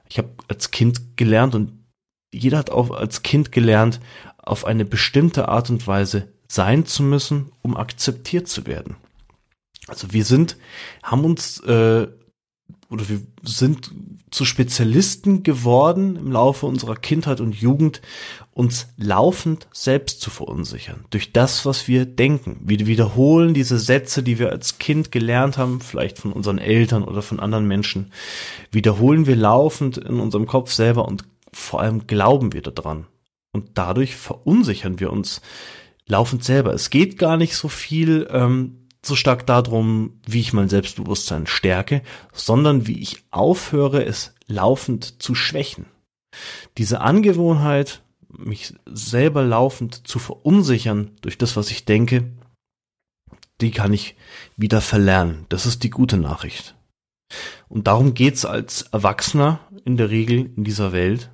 ich 0.10 0.18
habe 0.18 0.30
als 0.48 0.72
Kind 0.72 1.18
gelernt 1.18 1.54
und 1.54 1.72
jeder 2.34 2.58
hat 2.58 2.72
auch 2.72 2.90
als 2.90 3.22
Kind 3.22 3.52
gelernt, 3.52 4.00
auf 4.40 4.66
eine 4.66 4.86
bestimmte 4.86 5.50
Art 5.50 5.70
und 5.70 5.86
Weise 5.86 6.33
sein 6.54 6.86
zu 6.86 7.02
müssen, 7.02 7.52
um 7.64 7.76
akzeptiert 7.76 8.48
zu 8.48 8.68
werden. 8.68 8.96
Also 9.88 10.14
wir 10.14 10.24
sind, 10.24 10.58
haben 11.02 11.26
uns 11.26 11.60
äh, 11.62 12.08
oder 12.90 13.10
wir 13.10 13.22
sind 13.42 13.92
zu 14.30 14.46
Spezialisten 14.46 15.42
geworden 15.42 16.16
im 16.16 16.32
Laufe 16.32 16.68
unserer 16.68 16.96
Kindheit 16.96 17.42
und 17.42 17.56
Jugend, 17.56 18.02
uns 18.52 18.88
laufend 18.98 19.68
selbst 19.74 20.22
zu 20.22 20.30
verunsichern. 20.30 21.06
Durch 21.10 21.34
das, 21.34 21.66
was 21.66 21.88
wir 21.88 22.06
denken. 22.06 22.60
Wir 22.64 22.86
wiederholen 22.86 23.56
diese 23.56 23.80
Sätze, 23.80 24.22
die 24.22 24.38
wir 24.38 24.52
als 24.52 24.78
Kind 24.78 25.12
gelernt 25.12 25.58
haben, 25.58 25.82
vielleicht 25.82 26.20
von 26.20 26.32
unseren 26.32 26.60
Eltern 26.60 27.04
oder 27.04 27.24
von 27.24 27.40
anderen 27.40 27.68
Menschen, 27.68 28.12
wiederholen 28.72 29.26
wir 29.26 29.36
laufend 29.36 29.98
in 29.98 30.20
unserem 30.20 30.46
Kopf 30.46 30.72
selber 30.72 31.08
und 31.08 31.26
vor 31.52 31.82
allem 31.82 32.06
glauben 32.06 32.54
wir 32.54 32.62
daran. 32.62 33.08
Und 33.54 33.72
dadurch 33.74 34.16
verunsichern 34.16 35.00
wir 35.00 35.12
uns 35.12 35.42
laufend 36.08 36.44
selber. 36.44 36.74
Es 36.74 36.90
geht 36.90 37.18
gar 37.18 37.38
nicht 37.38 37.56
so 37.56 37.68
viel 37.68 38.28
ähm, 38.32 38.84
so 39.06 39.16
stark 39.16 39.46
darum, 39.46 40.20
wie 40.26 40.40
ich 40.40 40.54
mein 40.54 40.70
Selbstbewusstsein 40.70 41.46
stärke, 41.46 42.02
sondern 42.32 42.88
wie 42.88 43.00
ich 43.00 43.24
aufhöre, 43.32 44.06
es 44.06 44.34
laufend 44.48 45.22
zu 45.22 45.36
schwächen. 45.36 45.86
Diese 46.78 47.02
Angewohnheit, 47.02 48.02
mich 48.30 48.74
selber 48.86 49.44
laufend 49.44 50.08
zu 50.08 50.20
verunsichern 50.20 51.12
durch 51.22 51.38
das, 51.38 51.56
was 51.56 51.70
ich 51.70 51.86
denke, 51.86 52.32
die 53.62 53.72
kann 53.72 53.94
ich 53.94 54.16
wieder 54.58 54.82
verlernen. 54.82 55.46
Das 55.50 55.66
ist 55.66 55.84
die 55.84 55.90
gute 55.90 56.18
Nachricht. 56.18 56.76
Und 57.70 57.88
darum 57.88 58.14
geht's 58.14 58.46
als 58.46 58.84
Erwachsener 58.84 59.60
in 59.86 59.98
der 59.98 60.10
Regel 60.10 60.52
in 60.56 60.64
dieser 60.64 60.92
Welt. 60.92 61.30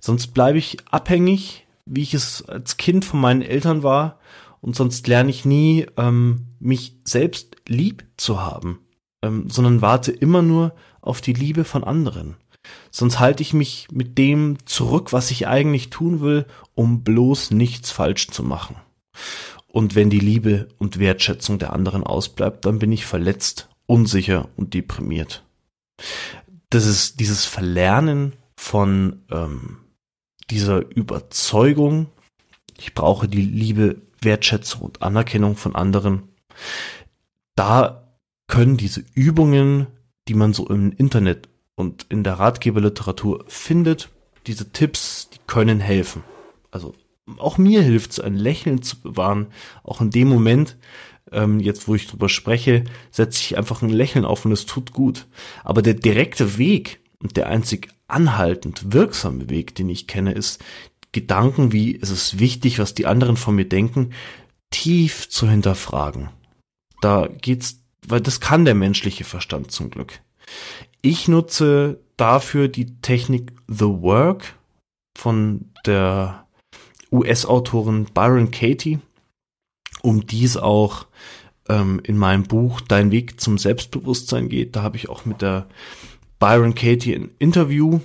Sonst 0.00 0.28
bleibe 0.28 0.58
ich 0.58 0.78
abhängig, 0.90 1.65
wie 1.86 2.02
ich 2.02 2.14
es 2.14 2.44
als 2.46 2.76
Kind 2.76 3.04
von 3.04 3.20
meinen 3.20 3.42
Eltern 3.42 3.82
war. 3.82 4.18
Und 4.60 4.76
sonst 4.76 5.06
lerne 5.06 5.30
ich 5.30 5.44
nie, 5.44 5.86
ähm, 5.96 6.48
mich 6.58 6.96
selbst 7.04 7.56
lieb 7.68 8.04
zu 8.16 8.40
haben, 8.40 8.80
ähm, 9.22 9.48
sondern 9.48 9.80
warte 9.80 10.12
immer 10.12 10.42
nur 10.42 10.74
auf 11.00 11.20
die 11.20 11.32
Liebe 11.32 11.64
von 11.64 11.84
anderen. 11.84 12.36
Sonst 12.90 13.20
halte 13.20 13.42
ich 13.42 13.54
mich 13.54 13.86
mit 13.92 14.18
dem 14.18 14.58
zurück, 14.66 15.12
was 15.12 15.30
ich 15.30 15.46
eigentlich 15.46 15.90
tun 15.90 16.20
will, 16.20 16.46
um 16.74 17.04
bloß 17.04 17.52
nichts 17.52 17.90
falsch 17.90 18.28
zu 18.28 18.42
machen. 18.42 18.76
Und 19.68 19.94
wenn 19.94 20.10
die 20.10 20.20
Liebe 20.20 20.68
und 20.78 20.98
Wertschätzung 20.98 21.58
der 21.58 21.72
anderen 21.72 22.02
ausbleibt, 22.02 22.64
dann 22.64 22.78
bin 22.78 22.90
ich 22.92 23.06
verletzt, 23.06 23.68
unsicher 23.86 24.48
und 24.56 24.74
deprimiert. 24.74 25.44
Das 26.70 26.86
ist 26.86 27.20
dieses 27.20 27.44
Verlernen 27.44 28.32
von 28.56 29.22
ähm, 29.30 29.78
dieser 30.50 30.88
Überzeugung, 30.90 32.06
ich 32.78 32.94
brauche 32.94 33.28
die 33.28 33.42
Liebe, 33.42 34.02
Wertschätzung 34.20 34.82
und 34.82 35.02
Anerkennung 35.02 35.56
von 35.56 35.74
anderen. 35.74 36.24
Da 37.54 38.06
können 38.46 38.76
diese 38.76 39.04
Übungen, 39.14 39.86
die 40.28 40.34
man 40.34 40.52
so 40.52 40.68
im 40.68 40.92
Internet 40.92 41.48
und 41.74 42.06
in 42.08 42.22
der 42.22 42.34
Ratgeberliteratur 42.34 43.44
findet, 43.48 44.10
diese 44.46 44.72
Tipps, 44.72 45.30
die 45.30 45.38
können 45.46 45.80
helfen. 45.80 46.22
Also 46.70 46.94
auch 47.38 47.58
mir 47.58 47.82
hilft 47.82 48.12
es, 48.12 48.20
ein 48.20 48.36
Lächeln 48.36 48.82
zu 48.82 49.00
bewahren. 49.00 49.48
Auch 49.82 50.00
in 50.00 50.10
dem 50.10 50.28
Moment, 50.28 50.76
ähm, 51.32 51.58
jetzt 51.60 51.88
wo 51.88 51.94
ich 51.94 52.06
drüber 52.06 52.28
spreche, 52.28 52.84
setze 53.10 53.40
ich 53.40 53.58
einfach 53.58 53.82
ein 53.82 53.90
Lächeln 53.90 54.24
auf 54.24 54.44
und 54.44 54.52
es 54.52 54.66
tut 54.66 54.92
gut. 54.92 55.26
Aber 55.64 55.82
der 55.82 55.94
direkte 55.94 56.58
Weg 56.58 57.00
und 57.20 57.36
der 57.36 57.48
einzig 57.48 57.88
anhaltend 58.08 58.92
wirksame 58.92 59.50
Weg, 59.50 59.74
den 59.74 59.88
ich 59.88 60.06
kenne, 60.06 60.32
ist 60.32 60.62
Gedanken 61.12 61.72
wie, 61.72 61.98
es 62.00 62.10
ist 62.10 62.38
wichtig, 62.38 62.78
was 62.78 62.94
die 62.94 63.06
anderen 63.06 63.36
von 63.36 63.54
mir 63.54 63.68
denken, 63.68 64.12
tief 64.70 65.28
zu 65.28 65.48
hinterfragen. 65.48 66.28
Da 67.00 67.28
geht's, 67.40 67.80
weil 68.06 68.20
das 68.20 68.40
kann 68.40 68.64
der 68.64 68.74
menschliche 68.74 69.24
Verstand 69.24 69.70
zum 69.70 69.90
Glück. 69.90 70.20
Ich 71.02 71.28
nutze 71.28 72.00
dafür 72.16 72.68
die 72.68 73.00
Technik 73.00 73.52
The 73.68 73.86
Work 73.86 74.56
von 75.16 75.70
der 75.86 76.46
US-Autorin 77.12 78.06
Byron 78.12 78.50
Katie, 78.50 78.98
um 80.02 80.26
dies 80.26 80.56
auch 80.56 81.06
ähm, 81.68 82.00
in 82.02 82.18
meinem 82.18 82.44
Buch 82.44 82.80
Dein 82.80 83.10
Weg 83.10 83.40
zum 83.40 83.58
Selbstbewusstsein 83.58 84.48
geht. 84.48 84.76
Da 84.76 84.82
habe 84.82 84.96
ich 84.96 85.08
auch 85.08 85.24
mit 85.24 85.42
der 85.42 85.68
Byron 86.38 86.74
Katie 86.74 87.14
ein 87.14 87.30
Interview 87.38 88.00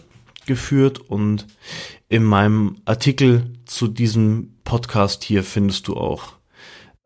geführt 0.45 0.99
und 0.99 1.47
in 2.09 2.23
meinem 2.23 2.77
Artikel 2.85 3.53
zu 3.65 3.87
diesem 3.87 4.55
Podcast 4.63 5.23
hier 5.23 5.43
findest 5.43 5.87
du 5.87 5.95
auch 5.95 6.33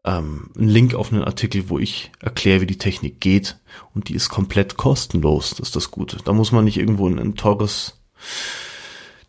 ähm, 0.03 0.51
einen 0.55 0.69
Link 0.69 0.93
auf 0.93 1.11
einen 1.11 1.23
Artikel, 1.23 1.69
wo 1.69 1.79
ich 1.79 2.11
erkläre, 2.19 2.61
wie 2.61 2.67
die 2.67 2.77
Technik 2.77 3.19
geht 3.19 3.59
und 3.93 4.09
die 4.09 4.15
ist 4.15 4.29
komplett 4.29 4.77
kostenlos. 4.77 5.51
Das 5.51 5.59
ist 5.69 5.75
das 5.75 5.91
Gute. 5.91 6.17
Da 6.23 6.33
muss 6.33 6.51
man 6.51 6.65
nicht 6.65 6.77
irgendwo 6.77 7.07
in 7.07 7.19
ein 7.19 7.35
teures 7.35 7.99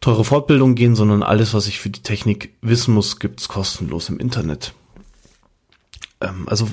teure 0.00 0.24
Fortbildung 0.24 0.74
gehen, 0.74 0.94
sondern 0.94 1.22
alles, 1.22 1.52
was 1.52 1.66
ich 1.66 1.80
für 1.80 1.90
die 1.90 2.02
Technik 2.02 2.54
wissen 2.60 2.94
muss, 2.94 3.18
gibt's 3.18 3.48
kostenlos 3.48 4.08
im 4.08 4.18
Internet. 4.18 4.74
Ähm, 6.20 6.46
also 6.48 6.68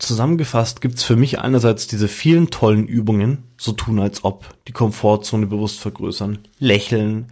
zusammengefasst 0.00 0.80
gibt's 0.80 1.04
für 1.04 1.16
mich 1.16 1.38
einerseits 1.38 1.86
diese 1.86 2.08
vielen 2.08 2.50
tollen 2.50 2.86
Übungen, 2.86 3.44
so 3.56 3.72
tun 3.72 4.00
als 4.00 4.24
ob, 4.24 4.54
die 4.66 4.72
Komfortzone 4.72 5.46
bewusst 5.46 5.80
vergrößern, 5.80 6.38
lächeln, 6.58 7.30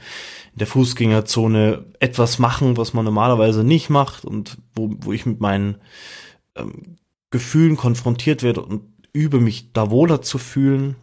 in 0.52 0.58
der 0.58 0.66
Fußgängerzone 0.66 1.87
etwas 1.98 2.38
machen, 2.38 2.76
was 2.76 2.94
man 2.94 3.04
normalerweise 3.04 3.64
nicht 3.64 3.90
macht 3.90 4.25
und 4.25 4.58
wo, 4.75 4.94
wo 5.00 5.12
ich 5.12 5.26
mit 5.26 5.40
meinen 5.40 5.76
ähm, 6.56 6.96
Gefühlen 7.30 7.76
konfrontiert 7.76 8.42
werde 8.42 8.62
und 8.62 8.82
übe 9.12 9.40
mich 9.40 9.72
da 9.72 9.90
wohler 9.90 10.22
zu 10.22 10.38
fühlen, 10.38 10.96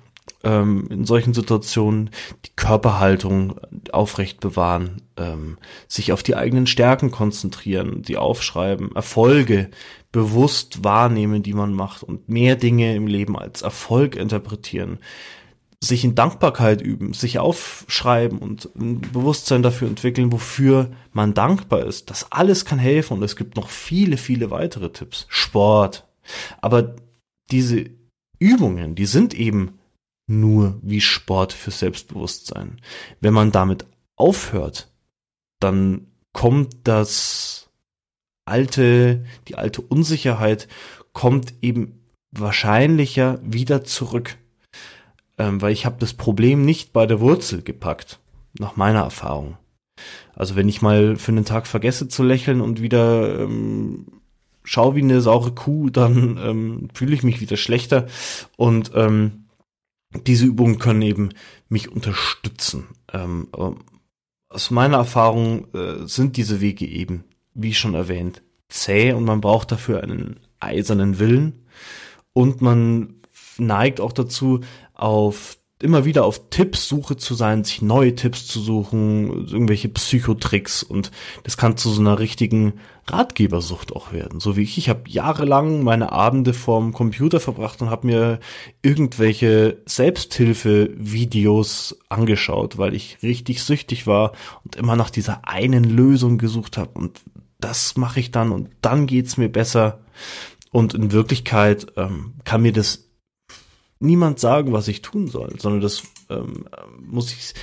ähm, 0.46 0.88
in 0.90 1.06
solchen 1.06 1.34
Situationen 1.34 2.12
die 2.46 2.52
Körperhaltung 2.56 3.60
aufrecht 3.92 4.40
bewahren, 4.40 5.02
ähm, 5.18 5.58
sich 5.88 6.14
auf 6.14 6.24
die 6.24 6.36
eigenen 6.36 6.68
Stärken 6.68 7.12
konzentrieren, 7.12 8.04
die 8.04 8.18
aufschreiben, 8.18 8.96
Erfolge 8.96 9.70
bewusst 10.12 10.84
wahrnehmen, 10.84 11.44
die 11.44 11.54
man 11.54 11.74
macht 11.74 12.04
und 12.04 12.30
mehr 12.30 12.56
Dinge 12.56 12.96
im 12.96 13.08
Leben 13.08 13.38
als 13.38 13.64
Erfolg 13.64 14.16
interpretieren, 14.16 15.00
sich 15.82 16.06
in 16.06 16.16
Dankbarkeit 16.16 16.82
üben, 16.82 17.14
sich 17.14 17.40
aufschreiben 17.40 18.40
und 18.40 18.70
ein 18.76 19.02
Bewusstsein 19.02 19.64
dafür 19.64 19.88
entwickeln, 19.88 20.32
wofür 20.32 20.92
man 21.12 21.34
dankbar 21.34 21.86
ist. 21.86 22.10
Das 22.10 22.32
alles 22.32 22.66
kann 22.66 22.80
helfen 22.80 23.18
und 23.18 23.24
es 23.24 23.36
gibt 23.36 23.56
noch 23.56 23.70
viele, 23.70 24.18
viele 24.18 24.52
weitere 24.52 24.90
Tipps. 24.90 25.26
Sport. 25.28 26.08
Aber 26.62 26.96
diese 27.52 27.86
Übungen, 28.40 28.96
die 28.96 29.06
sind 29.06 29.34
eben 29.34 29.80
nur 30.28 30.80
wie 30.82 31.02
Sport 31.02 31.54
für 31.54 31.72
Selbstbewusstsein. 31.72 32.82
Wenn 33.22 33.34
man 33.34 33.52
damit 33.52 33.86
aufhört, 34.16 34.92
dann 35.60 36.08
kommt 36.34 36.76
das 36.84 37.70
alte, 38.46 39.26
die 39.48 39.56
alte 39.56 39.82
Unsicherheit 39.82 40.68
kommt 41.14 41.54
eben 41.62 42.06
wahrscheinlicher 42.32 43.40
wieder 43.44 43.84
zurück. 43.84 44.38
Ähm, 45.38 45.62
weil 45.62 45.74
ich 45.74 45.86
habe 45.86 45.98
das 46.00 46.14
Problem 46.14 46.64
nicht 46.64 46.94
bei 46.94 47.06
der 47.06 47.20
Wurzel 47.20 47.62
gepackt, 47.62 48.20
nach 48.58 48.76
meiner 48.76 49.02
Erfahrung. 49.02 49.58
Also 50.34 50.56
wenn 50.56 50.70
ich 50.70 50.82
mal 50.82 51.18
für 51.18 51.32
einen 51.32 51.46
Tag 51.46 51.68
vergesse 51.68 52.08
zu 52.08 52.24
lächeln 52.24 52.62
und 52.62 52.82
wieder 52.82 53.42
ähm, 53.42 54.06
schau 54.64 54.96
wie 54.96 55.02
eine 55.02 55.22
saure 55.22 55.52
Kuh, 55.54 55.90
dann 55.90 56.38
ähm, 56.42 56.88
fühle 56.94 57.16
ich 57.16 57.24
mich 57.24 57.42
wieder 57.42 57.58
schlechter 57.58 58.08
und 58.58 58.92
ähm, 58.96 59.45
diese 60.24 60.46
Übungen 60.46 60.80
können 60.80 61.02
eben 61.02 61.30
mich 61.70 61.92
unterstützen. 61.92 62.88
Ähm, 63.12 63.48
aus 64.50 64.72
meiner 64.72 64.98
Erfahrung 64.98 65.68
äh, 65.74 66.08
sind 66.08 66.38
diese 66.38 66.62
Wege 66.62 66.86
eben, 66.86 67.26
wie 67.54 67.74
schon 67.74 67.94
erwähnt, 67.94 68.42
zäh 68.70 69.14
und 69.14 69.26
man 69.26 69.42
braucht 69.42 69.72
dafür 69.72 70.04
einen 70.04 70.40
eisernen 70.60 71.20
Willen 71.20 71.66
und 72.34 72.62
man 72.62 73.22
neigt 73.58 74.00
auch 74.00 74.12
dazu, 74.12 74.62
auf 74.94 75.58
immer 75.82 76.06
wieder 76.06 76.24
auf 76.24 76.50
Tippssuche 76.50 77.18
zu 77.18 77.36
sein, 77.36 77.66
sich 77.66 77.82
neue 77.82 78.16
Tipps 78.16 78.48
zu 78.48 78.62
suchen, 78.62 79.46
irgendwelche 79.48 79.90
Psychotricks 79.90 80.84
und 80.84 81.12
das 81.44 81.58
kann 81.58 81.76
zu 81.76 81.90
so 81.90 82.00
einer 82.00 82.18
richtigen 82.18 82.76
Ratgebersucht 83.08 83.94
auch 83.94 84.14
werden. 84.14 84.40
So 84.40 84.56
wie 84.56 84.62
ich, 84.62 84.78
ich 84.78 84.88
habe 84.88 85.02
jahrelang 85.08 85.84
meine 85.84 86.14
Abende 86.14 86.54
vorm 86.54 86.94
Computer 86.94 87.42
verbracht 87.42 87.82
und 87.82 87.90
habe 87.90 88.08
mir 88.08 88.40
irgendwelche 88.82 89.82
Selbsthilfe-Videos 89.86 92.00
angeschaut, 92.08 92.78
weil 92.78 92.94
ich 92.94 93.18
richtig 93.22 93.62
süchtig 93.62 94.08
war 94.08 94.32
und 94.64 94.78
immer 94.78 94.96
nach 94.96 95.10
dieser 95.10 95.46
einen 95.46 95.84
Lösung 95.84 96.38
gesucht 96.38 96.78
habe 96.78 96.92
und 96.94 97.20
das 97.60 97.98
mache 97.98 98.22
ich 98.22 98.32
dann 98.32 98.52
und 98.52 98.70
dann 98.82 99.08
geht's 99.08 99.38
mir 99.38 99.50
besser. 99.50 100.00
Und 100.72 100.94
in 100.94 101.14
Wirklichkeit 101.14 101.88
ähm, 101.96 102.34
kann 102.44 102.62
mir 102.62 102.74
das 102.74 103.05
niemand 104.00 104.40
sagen, 104.40 104.74
was 104.74 104.88
ich 104.88 105.02
tun 105.02 105.28
soll, 105.28 105.54
sondern 105.60 105.82
das 105.82 106.04
ähm, 106.30 106.66
muss 107.00 107.32
ich, 107.32 107.54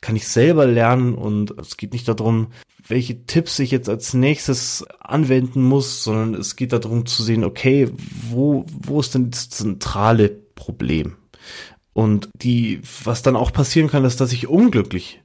kann 0.00 0.16
ich 0.16 0.28
selber 0.28 0.66
lernen 0.66 1.14
und 1.14 1.58
es 1.58 1.76
geht 1.76 1.92
nicht 1.92 2.08
darum, 2.08 2.48
welche 2.86 3.24
Tipps 3.24 3.58
ich 3.58 3.70
jetzt 3.70 3.88
als 3.88 4.14
nächstes 4.14 4.84
anwenden 5.00 5.62
muss, 5.62 6.04
sondern 6.04 6.34
es 6.34 6.56
geht 6.56 6.72
darum 6.72 7.06
zu 7.06 7.22
sehen, 7.22 7.44
okay, 7.44 7.90
wo, 8.28 8.66
wo 8.68 9.00
ist 9.00 9.14
denn 9.14 9.30
das 9.30 9.48
zentrale 9.48 10.28
Problem? 10.28 11.16
Und 11.92 12.28
die, 12.42 12.80
was 13.04 13.22
dann 13.22 13.36
auch 13.36 13.52
passieren 13.52 13.88
kann, 13.88 14.04
ist, 14.04 14.20
dass 14.20 14.32
ich 14.32 14.48
unglücklich 14.48 15.22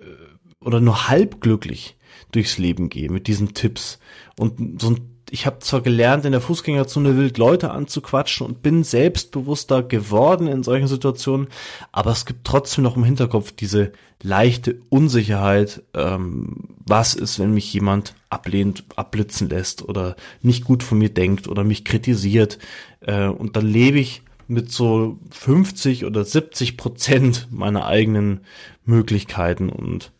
äh, 0.00 0.64
oder 0.64 0.80
nur 0.80 1.08
halbglücklich 1.08 1.96
durchs 2.32 2.58
Leben 2.58 2.88
gehe 2.88 3.10
mit 3.10 3.26
diesen 3.26 3.54
Tipps 3.54 3.98
und 4.38 4.80
so 4.80 4.90
ein 4.90 5.11
ich 5.32 5.46
habe 5.46 5.60
zwar 5.60 5.80
gelernt, 5.80 6.26
in 6.26 6.32
der 6.32 6.42
Fußgängerzone 6.42 7.16
wild 7.16 7.38
Leute 7.38 7.70
anzuquatschen 7.70 8.46
und 8.46 8.60
bin 8.60 8.84
selbstbewusster 8.84 9.82
geworden 9.82 10.46
in 10.46 10.62
solchen 10.62 10.88
Situationen, 10.88 11.48
aber 11.90 12.10
es 12.10 12.26
gibt 12.26 12.44
trotzdem 12.44 12.84
noch 12.84 12.98
im 12.98 13.04
Hinterkopf 13.04 13.50
diese 13.50 13.92
leichte 14.22 14.82
Unsicherheit, 14.90 15.84
ähm, 15.94 16.68
was 16.86 17.14
ist, 17.14 17.38
wenn 17.38 17.54
mich 17.54 17.72
jemand 17.72 18.14
ablehnt, 18.28 18.84
abblitzen 18.94 19.48
lässt 19.48 19.88
oder 19.88 20.16
nicht 20.42 20.64
gut 20.64 20.82
von 20.82 20.98
mir 20.98 21.08
denkt 21.08 21.48
oder 21.48 21.64
mich 21.64 21.86
kritisiert. 21.86 22.58
Äh, 23.00 23.28
und 23.28 23.56
dann 23.56 23.66
lebe 23.66 24.00
ich 24.00 24.20
mit 24.48 24.70
so 24.70 25.18
50 25.30 26.04
oder 26.04 26.26
70 26.26 26.76
Prozent 26.76 27.48
meiner 27.50 27.86
eigenen 27.86 28.42
Möglichkeiten 28.84 29.70
und 29.70 30.12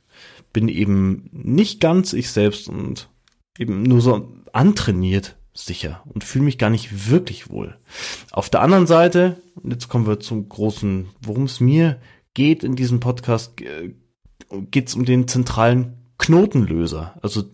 bin 0.54 0.68
eben 0.68 1.28
nicht 1.32 1.80
ganz 1.80 2.14
ich 2.14 2.30
selbst 2.30 2.70
und 2.70 3.10
eben 3.58 3.82
nur 3.82 4.00
so 4.00 4.26
antrainiert 4.52 5.36
sicher 5.54 6.02
und 6.06 6.24
fühle 6.24 6.44
mich 6.44 6.58
gar 6.58 6.70
nicht 6.70 7.10
wirklich 7.10 7.50
wohl. 7.50 7.76
Auf 8.30 8.48
der 8.50 8.62
anderen 8.62 8.86
Seite, 8.86 9.42
und 9.54 9.70
jetzt 9.70 9.88
kommen 9.88 10.06
wir 10.06 10.20
zum 10.20 10.48
großen, 10.48 11.08
worum 11.20 11.44
es 11.44 11.60
mir 11.60 12.00
geht 12.34 12.64
in 12.64 12.76
diesem 12.76 13.00
Podcast, 13.00 13.54
geht 14.70 14.88
es 14.88 14.94
um 14.94 15.04
den 15.04 15.28
zentralen 15.28 15.98
Knotenlöser. 16.18 17.18
Also 17.22 17.44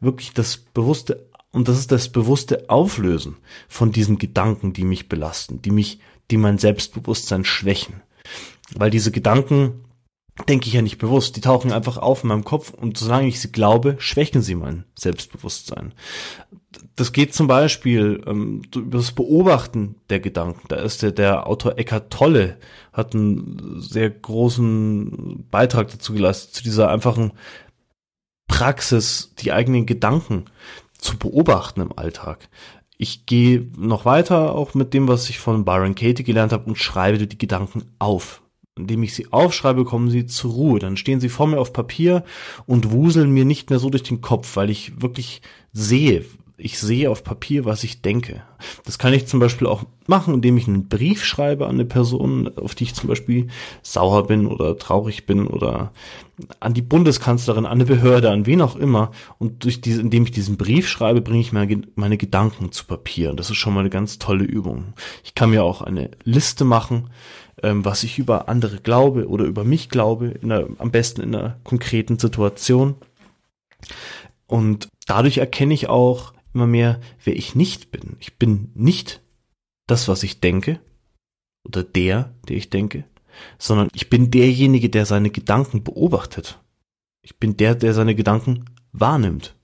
wirklich 0.00 0.32
das 0.32 0.56
bewusste, 0.56 1.28
und 1.50 1.68
das 1.68 1.78
ist 1.78 1.90
das 1.90 2.10
bewusste 2.10 2.68
Auflösen 2.70 3.36
von 3.68 3.90
diesen 3.90 4.18
Gedanken, 4.18 4.72
die 4.72 4.84
mich 4.84 5.08
belasten, 5.08 5.62
die 5.62 5.70
mich, 5.70 6.00
die 6.30 6.36
mein 6.36 6.58
Selbstbewusstsein 6.58 7.44
schwächen. 7.44 8.02
Weil 8.74 8.90
diese 8.90 9.10
Gedanken 9.10 9.84
denke 10.46 10.68
ich 10.68 10.74
ja 10.74 10.82
nicht 10.82 10.98
bewusst. 10.98 11.36
Die 11.36 11.40
tauchen 11.40 11.72
einfach 11.72 11.96
auf 11.98 12.22
in 12.22 12.28
meinem 12.28 12.44
Kopf 12.44 12.70
und 12.70 12.96
solange 12.96 13.28
ich 13.28 13.40
sie 13.40 13.50
glaube, 13.50 13.96
schwächen 13.98 14.42
sie 14.42 14.54
mein 14.54 14.84
Selbstbewusstsein. 14.94 15.92
Das 16.96 17.12
geht 17.12 17.34
zum 17.34 17.46
Beispiel 17.46 18.22
ähm, 18.26 18.62
über 18.74 18.98
das 18.98 19.12
Beobachten 19.12 19.96
der 20.10 20.20
Gedanken. 20.20 20.68
Da 20.68 20.76
ist 20.76 21.02
der, 21.02 21.12
der 21.12 21.46
Autor 21.46 21.78
Eckhart 21.78 22.12
Tolle, 22.12 22.58
hat 22.92 23.14
einen 23.14 23.80
sehr 23.80 24.10
großen 24.10 25.46
Beitrag 25.50 25.90
dazu 25.90 26.12
geleistet, 26.12 26.54
zu 26.54 26.62
dieser 26.62 26.90
einfachen 26.90 27.32
Praxis, 28.48 29.34
die 29.38 29.52
eigenen 29.52 29.86
Gedanken 29.86 30.46
zu 30.98 31.16
beobachten 31.16 31.80
im 31.80 31.96
Alltag. 31.96 32.48
Ich 32.96 33.26
gehe 33.26 33.70
noch 33.76 34.04
weiter 34.04 34.54
auch 34.54 34.74
mit 34.74 34.92
dem, 34.92 35.06
was 35.06 35.30
ich 35.30 35.38
von 35.38 35.64
Byron 35.64 35.94
Katie 35.94 36.24
gelernt 36.24 36.52
habe 36.52 36.64
und 36.64 36.76
schreibe 36.76 37.24
die 37.24 37.38
Gedanken 37.38 37.84
auf 38.00 38.42
indem 38.78 39.02
ich 39.02 39.14
sie 39.14 39.32
aufschreibe, 39.32 39.84
kommen 39.84 40.10
sie 40.10 40.26
zur 40.26 40.52
Ruhe. 40.52 40.78
Dann 40.78 40.96
stehen 40.96 41.20
sie 41.20 41.28
vor 41.28 41.46
mir 41.46 41.58
auf 41.58 41.72
Papier 41.72 42.24
und 42.66 42.90
wuseln 42.90 43.30
mir 43.30 43.44
nicht 43.44 43.70
mehr 43.70 43.78
so 43.78 43.90
durch 43.90 44.02
den 44.02 44.20
Kopf, 44.20 44.56
weil 44.56 44.70
ich 44.70 45.00
wirklich 45.00 45.42
sehe, 45.72 46.24
ich 46.60 46.80
sehe 46.80 47.08
auf 47.08 47.22
Papier, 47.22 47.64
was 47.64 47.84
ich 47.84 48.02
denke. 48.02 48.42
Das 48.84 48.98
kann 48.98 49.12
ich 49.12 49.28
zum 49.28 49.38
Beispiel 49.38 49.68
auch 49.68 49.84
machen, 50.08 50.34
indem 50.34 50.56
ich 50.56 50.66
einen 50.66 50.88
Brief 50.88 51.24
schreibe 51.24 51.66
an 51.66 51.76
eine 51.76 51.84
Person, 51.84 52.50
auf 52.56 52.74
die 52.74 52.82
ich 52.82 52.96
zum 52.96 53.08
Beispiel 53.08 53.46
sauer 53.82 54.26
bin 54.26 54.48
oder 54.48 54.76
traurig 54.76 55.24
bin 55.24 55.46
oder 55.46 55.92
an 56.58 56.74
die 56.74 56.82
Bundeskanzlerin, 56.82 57.64
an 57.64 57.72
eine 57.72 57.84
Behörde, 57.84 58.30
an 58.30 58.44
wen 58.44 58.60
auch 58.60 58.74
immer. 58.74 59.12
Und 59.38 59.64
durch 59.64 59.80
diese, 59.80 60.00
indem 60.00 60.24
ich 60.24 60.32
diesen 60.32 60.56
Brief 60.56 60.88
schreibe, 60.88 61.20
bringe 61.20 61.40
ich 61.40 61.52
meine, 61.52 61.82
meine 61.94 62.18
Gedanken 62.18 62.72
zu 62.72 62.86
Papier. 62.86 63.30
Und 63.30 63.38
das 63.38 63.50
ist 63.50 63.56
schon 63.56 63.72
mal 63.72 63.80
eine 63.80 63.90
ganz 63.90 64.18
tolle 64.18 64.44
Übung. 64.44 64.94
Ich 65.22 65.36
kann 65.36 65.50
mir 65.50 65.62
auch 65.62 65.80
eine 65.80 66.10
Liste 66.24 66.64
machen 66.64 67.08
ähm, 67.62 67.84
was 67.84 68.02
ich 68.02 68.18
über 68.18 68.48
andere 68.48 68.78
glaube 68.78 69.28
oder 69.28 69.44
über 69.44 69.64
mich 69.64 69.88
glaube, 69.88 70.28
in 70.28 70.52
einer, 70.52 70.68
am 70.78 70.90
besten 70.90 71.20
in 71.20 71.34
einer 71.34 71.58
konkreten 71.64 72.18
Situation. 72.18 72.96
Und 74.46 74.88
dadurch 75.06 75.38
erkenne 75.38 75.74
ich 75.74 75.88
auch 75.88 76.32
immer 76.54 76.66
mehr, 76.66 77.00
wer 77.24 77.36
ich 77.36 77.54
nicht 77.54 77.90
bin. 77.90 78.16
Ich 78.20 78.38
bin 78.38 78.70
nicht 78.74 79.22
das, 79.86 80.08
was 80.08 80.22
ich 80.22 80.40
denke 80.40 80.80
oder 81.64 81.82
der, 81.82 82.34
der 82.48 82.56
ich 82.56 82.70
denke, 82.70 83.04
sondern 83.58 83.88
ich 83.94 84.10
bin 84.10 84.30
derjenige, 84.30 84.90
der 84.90 85.06
seine 85.06 85.30
Gedanken 85.30 85.84
beobachtet. 85.84 86.58
Ich 87.22 87.38
bin 87.38 87.56
der, 87.56 87.74
der 87.74 87.94
seine 87.94 88.14
Gedanken 88.14 88.64
wahrnimmt. 88.92 89.54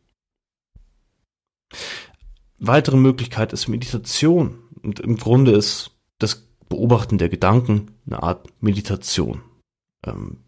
Weitere 2.58 2.96
Möglichkeit 2.96 3.52
ist 3.52 3.68
Meditation. 3.68 4.58
Und 4.82 5.00
im 5.00 5.16
Grunde 5.16 5.52
ist 5.52 5.92
das 6.18 6.46
Beobachten 6.68 7.18
der 7.18 7.28
Gedanken, 7.28 7.92
eine 8.06 8.22
Art 8.22 8.48
Meditation. 8.60 9.42
Ähm, 10.06 10.38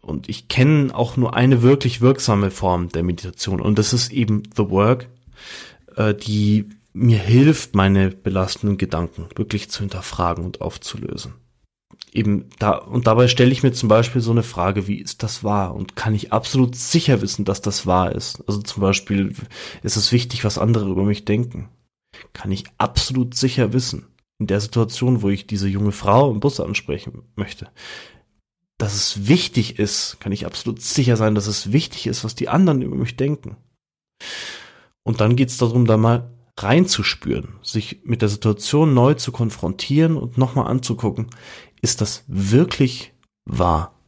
und 0.00 0.28
ich 0.28 0.48
kenne 0.48 0.94
auch 0.94 1.16
nur 1.16 1.34
eine 1.34 1.62
wirklich 1.62 2.00
wirksame 2.00 2.50
Form 2.50 2.88
der 2.90 3.02
Meditation 3.02 3.60
und 3.60 3.78
das 3.78 3.92
ist 3.92 4.12
eben 4.12 4.42
The 4.54 4.68
Work, 4.68 5.08
äh, 5.96 6.14
die 6.14 6.68
mir 6.92 7.18
hilft, 7.18 7.74
meine 7.74 8.10
belastenden 8.10 8.78
Gedanken 8.78 9.28
wirklich 9.34 9.70
zu 9.70 9.80
hinterfragen 9.80 10.44
und 10.44 10.60
aufzulösen. 10.60 11.34
Eben 12.12 12.48
da, 12.60 12.76
und 12.76 13.08
dabei 13.08 13.26
stelle 13.26 13.50
ich 13.50 13.64
mir 13.64 13.72
zum 13.72 13.88
Beispiel 13.88 14.20
so 14.20 14.30
eine 14.30 14.44
Frage, 14.44 14.86
wie 14.86 15.00
ist 15.00 15.24
das 15.24 15.42
wahr? 15.42 15.74
Und 15.74 15.96
kann 15.96 16.14
ich 16.14 16.32
absolut 16.32 16.76
sicher 16.76 17.20
wissen, 17.20 17.44
dass 17.44 17.60
das 17.60 17.86
wahr 17.86 18.12
ist? 18.12 18.44
Also 18.46 18.62
zum 18.62 18.80
Beispiel, 18.80 19.34
ist 19.82 19.96
es 19.96 20.12
wichtig, 20.12 20.44
was 20.44 20.58
andere 20.58 20.88
über 20.88 21.02
mich 21.02 21.24
denken? 21.24 21.68
Kann 22.32 22.52
ich 22.52 22.64
absolut 22.78 23.34
sicher 23.34 23.72
wissen? 23.72 24.06
In 24.38 24.46
der 24.46 24.60
Situation, 24.60 25.22
wo 25.22 25.28
ich 25.28 25.46
diese 25.46 25.68
junge 25.68 25.92
Frau 25.92 26.30
im 26.30 26.40
Bus 26.40 26.60
ansprechen 26.60 27.22
möchte, 27.36 27.70
dass 28.78 28.94
es 28.94 29.28
wichtig 29.28 29.78
ist, 29.78 30.18
kann 30.20 30.32
ich 30.32 30.46
absolut 30.46 30.80
sicher 30.80 31.16
sein, 31.16 31.34
dass 31.34 31.46
es 31.46 31.72
wichtig 31.72 32.06
ist, 32.06 32.24
was 32.24 32.34
die 32.34 32.48
anderen 32.48 32.82
über 32.82 32.96
mich 32.96 33.16
denken. 33.16 33.56
Und 35.04 35.20
dann 35.20 35.36
geht 35.36 35.50
es 35.50 35.58
darum, 35.58 35.86
da 35.86 35.96
mal 35.96 36.30
reinzuspüren, 36.58 37.56
sich 37.62 38.00
mit 38.04 38.22
der 38.22 38.28
Situation 38.28 38.94
neu 38.94 39.14
zu 39.14 39.32
konfrontieren 39.32 40.16
und 40.16 40.38
nochmal 40.38 40.66
anzugucken, 40.66 41.28
ist 41.82 42.00
das 42.00 42.24
wirklich 42.26 43.12
wahr? 43.44 43.98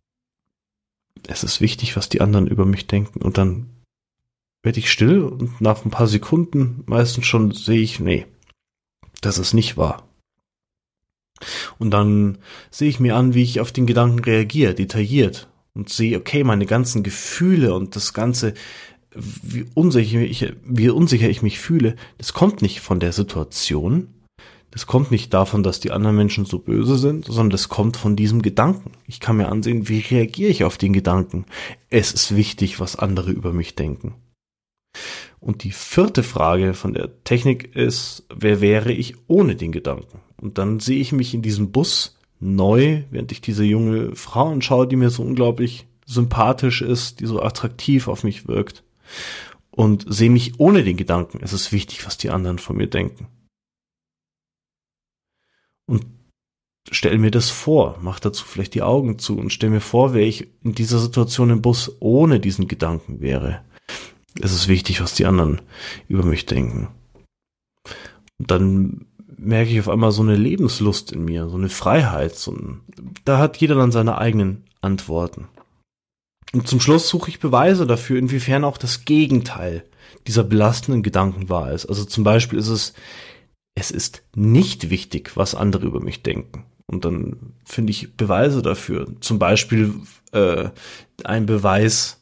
Es 1.27 1.45
ist 1.45 1.61
wichtig, 1.61 1.97
was 1.97 2.09
die 2.09 2.21
anderen 2.21 2.47
über 2.47 2.65
mich 2.65 2.87
denken. 2.87 3.21
Und 3.21 3.37
dann 3.37 3.71
werde 4.63 4.79
ich 4.79 4.91
still 4.91 5.23
und 5.23 5.61
nach 5.61 5.85
ein 5.85 5.91
paar 5.91 6.07
Sekunden 6.07 6.83
meistens 6.87 7.27
schon 7.27 7.53
sehe 7.53 7.81
ich, 7.81 8.01
nee, 8.01 8.27
das 9.21 9.39
ist 9.39 9.55
nicht 9.55 9.77
wahr. 9.77 10.06
Und 11.79 11.91
dann 11.91 12.39
sehe 12.71 12.89
ich 12.89 13.01
mir 13.01 13.17
an, 13.17 13.35
wie 13.35 13.43
ich 13.43 13.61
auf 13.61 13.73
den 13.73 13.87
Gedanken 13.87 14.21
reagiere, 14.21 14.75
detailliert. 14.75 15.49
Und 15.75 15.91
sehe, 15.91 16.17
okay, 16.19 16.43
meine 16.43 16.67
ganzen 16.67 17.03
Gefühle 17.03 17.75
und 17.75 17.97
das 17.97 18.15
Ganze, 18.15 18.55
wie 19.15 19.67
unsicher 19.75 20.21
ich, 20.21 20.53
wie 20.65 20.89
unsicher 20.89 21.29
ich 21.29 21.43
mich 21.43 21.59
fühle, 21.59 21.97
das 22.19 22.33
kommt 22.33 22.63
nicht 22.63 22.81
von 22.81 22.99
der 22.99 23.13
Situation. 23.13 24.09
Das 24.71 24.87
kommt 24.87 25.11
nicht 25.11 25.33
davon, 25.33 25.63
dass 25.63 25.81
die 25.81 25.91
anderen 25.91 26.17
Menschen 26.17 26.45
so 26.45 26.59
böse 26.59 26.99
sind, 26.99 27.25
sondern 27.25 27.51
das 27.51 27.69
kommt 27.69 27.97
von 27.97 28.15
diesem 28.15 28.43
Gedanken. 28.43 28.93
Ich 29.07 29.21
kann 29.21 29.39
mir 29.39 29.49
ansehen, 29.49 29.89
wie 29.89 30.01
reagiere 30.01 30.51
ich 30.51 30.65
auf 30.65 30.77
den 30.77 30.93
Gedanken. 30.93 31.47
Es 31.89 32.13
ist 32.13 32.37
wichtig, 32.37 32.79
was 32.79 32.97
andere 32.97 33.31
über 33.31 33.53
mich 33.53 33.75
denken. 33.75 34.15
Und 35.41 35.65
die 35.65 35.73
vierte 35.73 36.23
Frage 36.23 36.75
von 36.75 36.93
der 36.93 37.23
Technik 37.25 37.75
ist, 37.75 38.27
wer 38.35 38.61
wäre 38.61 38.93
ich 38.93 39.15
ohne 39.29 39.57
den 39.57 39.73
Gedanken? 39.73 40.21
Und 40.41 40.59
dann 40.59 40.81
sehe 40.81 41.01
ich 41.01 41.13
mich 41.13 41.35
in 41.35 41.43
diesem 41.43 41.73
Bus 41.73 42.19
neu, 42.41 43.05
während 43.11 43.33
ich 43.33 43.41
diese 43.41 43.65
junge 43.65 44.15
Frau 44.15 44.51
anschaue, 44.51 44.87
die 44.87 44.97
mir 44.97 45.11
so 45.11 45.23
unglaublich 45.23 45.87
sympathisch 46.05 46.83
ist, 46.83 47.21
die 47.21 47.27
so 47.27 47.43
attraktiv 47.43 48.09
auf 48.09 48.25
mich 48.25 48.47
wirkt. 48.47 48.85
Und 49.71 50.07
sehe 50.09 50.31
mich 50.31 50.59
ohne 50.59 50.85
den 50.85 50.97
Gedanken, 50.97 51.41
es 51.43 51.53
ist 51.53 51.73
wichtig, 51.73 52.07
was 52.07 52.17
die 52.17 52.31
anderen 52.31 52.59
von 52.59 52.77
mir 52.77 52.87
denken. 52.87 53.29
Und 55.87 56.07
stell 56.91 57.19
mir 57.19 57.31
das 57.31 57.51
vor, 57.51 57.99
mach 58.01 58.21
dazu 58.21 58.45
vielleicht 58.45 58.75
die 58.75 58.83
Augen 58.83 59.19
zu 59.19 59.39
und 59.39 59.53
stell 59.53 59.71
mir 59.71 59.81
vor, 59.81 60.15
wer 60.15 60.27
ich 60.27 60.49
in 60.63 60.75
dieser 60.75 60.99
Situation 60.99 61.51
im 61.51 61.63
Bus 61.63 61.97
ohne 62.01 62.41
diesen 62.41 62.69
Gedanken 62.69 63.21
wäre. 63.21 63.65
Es 64.41 64.53
ist 64.53 64.69
wichtig, 64.69 65.01
was 65.01 65.15
die 65.15 65.27
anderen 65.27 65.61
über 66.09 66.25
mich 66.25 66.47
denken. 66.47 66.89
Und 68.39 68.51
dann 68.51 69.07
merke 69.39 69.71
ich 69.71 69.81
auf 69.81 69.89
einmal 69.89 70.13
so 70.13 70.23
eine 70.23 70.37
Lebenslust 70.37 71.13
in 71.13 71.25
mir, 71.25 71.49
so 71.49 71.57
eine 71.57 71.69
Freiheit. 71.69 72.37
So 72.37 72.53
ein, 72.53 72.81
da 73.25 73.39
hat 73.39 73.57
jeder 73.59 73.75
dann 73.75 73.93
seine 73.93 74.19
eigenen 74.19 74.65
Antworten. 74.81 75.49
Und 76.53 76.69
zum 76.69 76.81
Schluss 76.81 77.09
suche 77.09 77.31
ich 77.31 77.41
Beweise 77.41 77.87
dafür, 77.87 78.19
inwiefern 78.19 78.65
auch 78.65 78.79
das 78.79 79.05
Gegenteil 79.05 79.85
dieser 80.27 80.45
belastenden 80.45 81.03
Gedanken 81.03 81.49
wahr 81.49 81.73
ist. 81.73 81.87
Also 81.87 82.05
zum 82.05 82.25
Beispiel 82.25 82.59
ist 82.59 82.69
es, 82.69 82.95
es 83.75 83.91
ist 83.91 84.23
nicht 84.35 84.91
wichtig, 84.91 85.37
was 85.37 85.55
andere 85.55 85.87
über 85.87 86.01
mich 86.01 86.23
denken. 86.23 86.65
Und 86.87 87.05
dann 87.05 87.55
finde 87.65 87.91
ich 87.91 88.17
Beweise 88.17 88.63
dafür. 88.63 89.07
Zum 89.21 89.39
Beispiel 89.39 89.95
äh, 90.33 90.71
ein 91.25 91.47
Beweis 91.47 92.21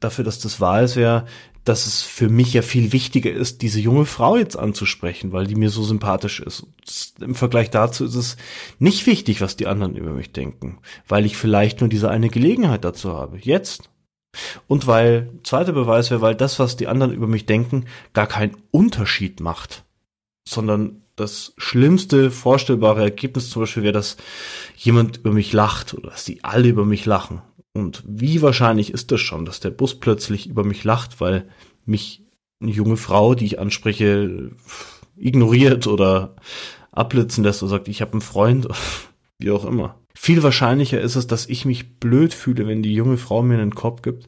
dafür, 0.00 0.24
dass 0.24 0.38
das 0.40 0.60
wahr 0.60 0.82
ist, 0.82 0.96
wäre, 0.96 1.26
dass 1.70 1.86
es 1.86 2.02
für 2.02 2.28
mich 2.28 2.52
ja 2.52 2.62
viel 2.62 2.92
wichtiger 2.92 3.30
ist, 3.30 3.62
diese 3.62 3.78
junge 3.78 4.04
Frau 4.04 4.36
jetzt 4.36 4.58
anzusprechen, 4.58 5.30
weil 5.30 5.46
die 5.46 5.54
mir 5.54 5.70
so 5.70 5.84
sympathisch 5.84 6.40
ist. 6.40 6.66
Im 7.20 7.36
Vergleich 7.36 7.70
dazu 7.70 8.04
ist 8.04 8.16
es 8.16 8.36
nicht 8.80 9.06
wichtig, 9.06 9.40
was 9.40 9.54
die 9.54 9.68
anderen 9.68 9.94
über 9.94 10.10
mich 10.10 10.32
denken, 10.32 10.78
weil 11.06 11.24
ich 11.24 11.36
vielleicht 11.36 11.80
nur 11.80 11.88
diese 11.88 12.10
eine 12.10 12.28
Gelegenheit 12.28 12.84
dazu 12.84 13.12
habe. 13.12 13.38
Jetzt. 13.40 13.88
Und 14.66 14.88
weil, 14.88 15.30
zweiter 15.44 15.70
Beweis 15.72 16.10
wäre, 16.10 16.20
weil 16.20 16.34
das, 16.34 16.58
was 16.58 16.76
die 16.76 16.88
anderen 16.88 17.12
über 17.12 17.28
mich 17.28 17.46
denken, 17.46 17.84
gar 18.14 18.26
keinen 18.26 18.56
Unterschied 18.72 19.38
macht, 19.38 19.84
sondern 20.44 21.02
das 21.14 21.52
schlimmste 21.56 22.32
vorstellbare 22.32 23.02
Ergebnis 23.02 23.48
zum 23.48 23.62
Beispiel 23.62 23.84
wäre, 23.84 23.92
dass 23.92 24.16
jemand 24.76 25.18
über 25.18 25.30
mich 25.30 25.52
lacht 25.52 25.94
oder 25.94 26.10
dass 26.10 26.24
die 26.24 26.42
alle 26.42 26.68
über 26.68 26.84
mich 26.84 27.06
lachen. 27.06 27.42
Und 27.72 28.02
wie 28.06 28.42
wahrscheinlich 28.42 28.92
ist 28.92 29.12
das 29.12 29.20
schon, 29.20 29.44
dass 29.44 29.60
der 29.60 29.70
Bus 29.70 29.98
plötzlich 29.98 30.48
über 30.48 30.64
mich 30.64 30.84
lacht, 30.84 31.20
weil 31.20 31.48
mich 31.86 32.22
eine 32.60 32.72
junge 32.72 32.96
Frau, 32.96 33.34
die 33.34 33.46
ich 33.46 33.58
anspreche, 33.58 34.50
ignoriert 35.16 35.86
oder 35.86 36.36
abblitzen 36.92 37.44
lässt 37.44 37.62
oder 37.62 37.70
sagt, 37.70 37.88
ich 37.88 38.00
habe 38.00 38.12
einen 38.12 38.20
Freund, 38.20 38.68
wie 39.38 39.50
auch 39.50 39.64
immer. 39.64 39.96
Viel 40.14 40.42
wahrscheinlicher 40.42 41.00
ist 41.00 41.16
es, 41.16 41.26
dass 41.26 41.46
ich 41.46 41.64
mich 41.64 41.98
blöd 41.98 42.34
fühle, 42.34 42.66
wenn 42.66 42.82
die 42.82 42.94
junge 42.94 43.16
Frau 43.16 43.42
mir 43.42 43.58
einen 43.58 43.74
Korb 43.74 44.02
gibt, 44.02 44.26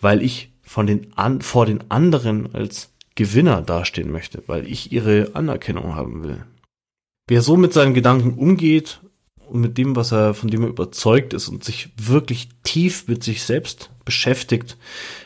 weil 0.00 0.22
ich 0.22 0.52
von 0.62 0.86
den 0.86 1.16
an, 1.16 1.40
vor 1.40 1.66
den 1.66 1.90
anderen 1.90 2.54
als 2.54 2.92
Gewinner 3.14 3.62
dastehen 3.62 4.10
möchte, 4.10 4.42
weil 4.46 4.66
ich 4.66 4.92
ihre 4.92 5.30
Anerkennung 5.34 5.94
haben 5.94 6.24
will. 6.24 6.44
Wer 7.28 7.42
so 7.42 7.56
mit 7.56 7.72
seinen 7.72 7.94
Gedanken 7.94 8.34
umgeht 8.34 9.00
und 9.50 9.60
mit 9.60 9.78
dem, 9.78 9.96
was 9.96 10.12
er, 10.12 10.34
von 10.34 10.48
dem 10.48 10.62
er 10.62 10.68
überzeugt 10.68 11.34
ist 11.34 11.48
und 11.48 11.64
sich 11.64 11.90
wirklich 11.96 12.48
tief 12.62 13.08
mit 13.08 13.24
sich 13.24 13.42
selbst 13.42 13.90
beschäftigt, 14.04 14.76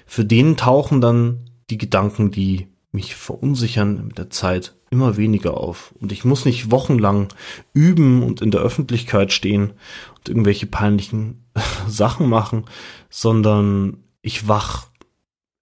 für 0.06 0.24
den 0.24 0.56
tauchen 0.56 1.00
dann 1.00 1.50
die 1.70 1.78
Gedanken, 1.78 2.30
die 2.30 2.68
mich 2.92 3.14
verunsichern 3.14 4.06
mit 4.06 4.18
der 4.18 4.30
Zeit 4.30 4.74
immer 4.90 5.16
weniger 5.16 5.56
auf. 5.56 5.92
Und 6.00 6.12
ich 6.12 6.24
muss 6.24 6.44
nicht 6.44 6.70
wochenlang 6.70 7.28
üben 7.72 8.22
und 8.22 8.40
in 8.40 8.50
der 8.50 8.60
Öffentlichkeit 8.60 9.32
stehen 9.32 9.72
und 10.16 10.28
irgendwelche 10.28 10.66
peinlichen 10.66 11.44
Sachen 11.88 12.28
machen, 12.28 12.64
sondern 13.10 13.98
ich 14.22 14.48
wach 14.48 14.87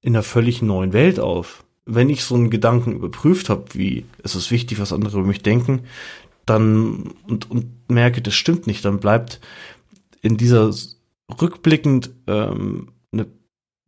in 0.03 0.15
einer 0.15 0.23
völlig 0.23 0.63
neuen 0.63 0.93
Welt 0.93 1.19
auf. 1.19 1.65
Wenn 1.85 2.11
ich 2.11 2.23
so 2.23 2.35
einen 2.35 2.51
Gedanken 2.51 2.93
überprüft 2.93 3.49
habe, 3.49 3.65
wie 3.73 4.05
es 4.23 4.37
ist 4.37 4.51
wichtig, 4.51 4.79
was 4.79 4.93
andere 4.93 5.19
über 5.19 5.27
mich 5.27 5.43
denken, 5.43 5.83
dann 6.47 7.15
und, 7.27 7.51
und 7.51 7.91
merke, 7.91 8.23
das 8.23 8.35
stimmt 8.35 8.67
nicht, 8.67 8.85
dann 8.85 9.01
bleibt 9.01 9.41
in 10.21 10.37
dieser 10.37 10.73
rückblickend 11.41 12.11
ähm, 12.27 12.93
eine 13.13 13.27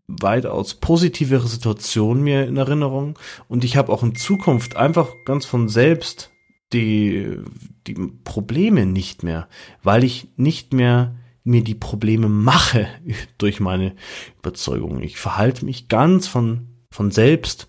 weitaus 0.06 0.74
positivere 0.74 1.46
Situation 1.46 2.22
mir 2.22 2.46
in 2.46 2.56
Erinnerung 2.56 3.18
und 3.48 3.64
ich 3.64 3.76
habe 3.76 3.92
auch 3.92 4.02
in 4.02 4.14
Zukunft 4.14 4.76
einfach 4.76 5.10
ganz 5.24 5.46
von 5.46 5.68
selbst 5.68 6.30
die, 6.72 7.38
die 7.86 7.94
Probleme 8.24 8.86
nicht 8.86 9.22
mehr, 9.22 9.48
weil 9.82 10.04
ich 10.04 10.28
nicht 10.36 10.72
mehr 10.72 11.16
mir 11.44 11.62
die 11.62 11.74
Probleme 11.74 12.28
mache 12.28 12.88
durch 13.38 13.60
meine 13.60 13.94
Überzeugung. 14.38 15.00
Ich 15.00 15.18
verhalte 15.18 15.64
mich 15.64 15.88
ganz 15.88 16.26
von, 16.26 16.68
von 16.90 17.10
selbst 17.10 17.68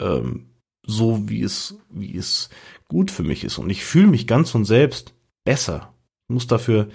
ähm, 0.00 0.50
so, 0.86 1.28
wie 1.28 1.42
es, 1.42 1.78
wie 1.90 2.16
es 2.16 2.50
gut 2.88 3.10
für 3.10 3.22
mich 3.22 3.44
ist. 3.44 3.58
Und 3.58 3.68
ich 3.70 3.84
fühle 3.84 4.06
mich 4.06 4.26
ganz 4.26 4.50
von 4.50 4.64
selbst 4.64 5.12
besser. 5.44 5.92
Ich 6.28 6.34
muss 6.34 6.46
dafür 6.46 6.88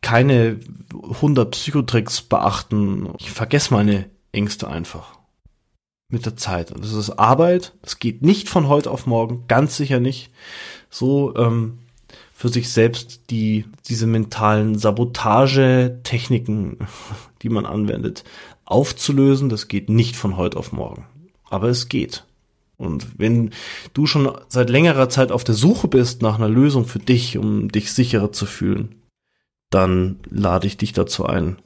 keine 0.00 0.58
100 0.92 1.50
Psychotricks 1.50 2.22
beachten. 2.22 3.10
Ich 3.18 3.30
vergesse 3.30 3.74
meine 3.74 4.08
Ängste 4.32 4.68
einfach. 4.68 5.18
Mit 6.08 6.24
der 6.24 6.36
Zeit. 6.36 6.70
Und 6.70 6.84
das 6.84 6.92
ist 6.92 7.10
Arbeit. 7.10 7.74
Das 7.82 7.98
geht 7.98 8.22
nicht 8.22 8.48
von 8.48 8.68
heute 8.68 8.92
auf 8.92 9.06
morgen. 9.06 9.48
Ganz 9.48 9.76
sicher 9.76 9.98
nicht. 9.98 10.30
So, 10.88 11.34
ähm, 11.36 11.78
für 12.32 12.50
sich 12.50 12.70
selbst 12.70 13.22
die, 13.30 13.64
diese 13.88 14.06
mentalen 14.06 14.78
Sabotage-Techniken, 14.78 16.86
die 17.42 17.48
man 17.48 17.66
anwendet, 17.66 18.22
aufzulösen. 18.66 19.48
Das 19.48 19.66
geht 19.68 19.88
nicht 19.88 20.16
von 20.16 20.36
heute 20.36 20.58
auf 20.58 20.70
morgen. 20.70 21.06
Aber 21.48 21.68
es 21.68 21.88
geht. 21.88 22.25
Und 22.78 23.18
wenn 23.18 23.50
du 23.94 24.06
schon 24.06 24.30
seit 24.48 24.68
längerer 24.70 25.08
Zeit 25.08 25.32
auf 25.32 25.44
der 25.44 25.54
Suche 25.54 25.88
bist 25.88 26.22
nach 26.22 26.36
einer 26.36 26.48
Lösung 26.48 26.84
für 26.84 26.98
dich, 26.98 27.38
um 27.38 27.70
dich 27.70 27.92
sicherer 27.92 28.32
zu 28.32 28.44
fühlen, 28.46 28.96
dann 29.70 30.20
lade 30.28 30.66
ich 30.66 30.76
dich 30.76 30.92
dazu 30.92 31.26
ein, 31.26 31.56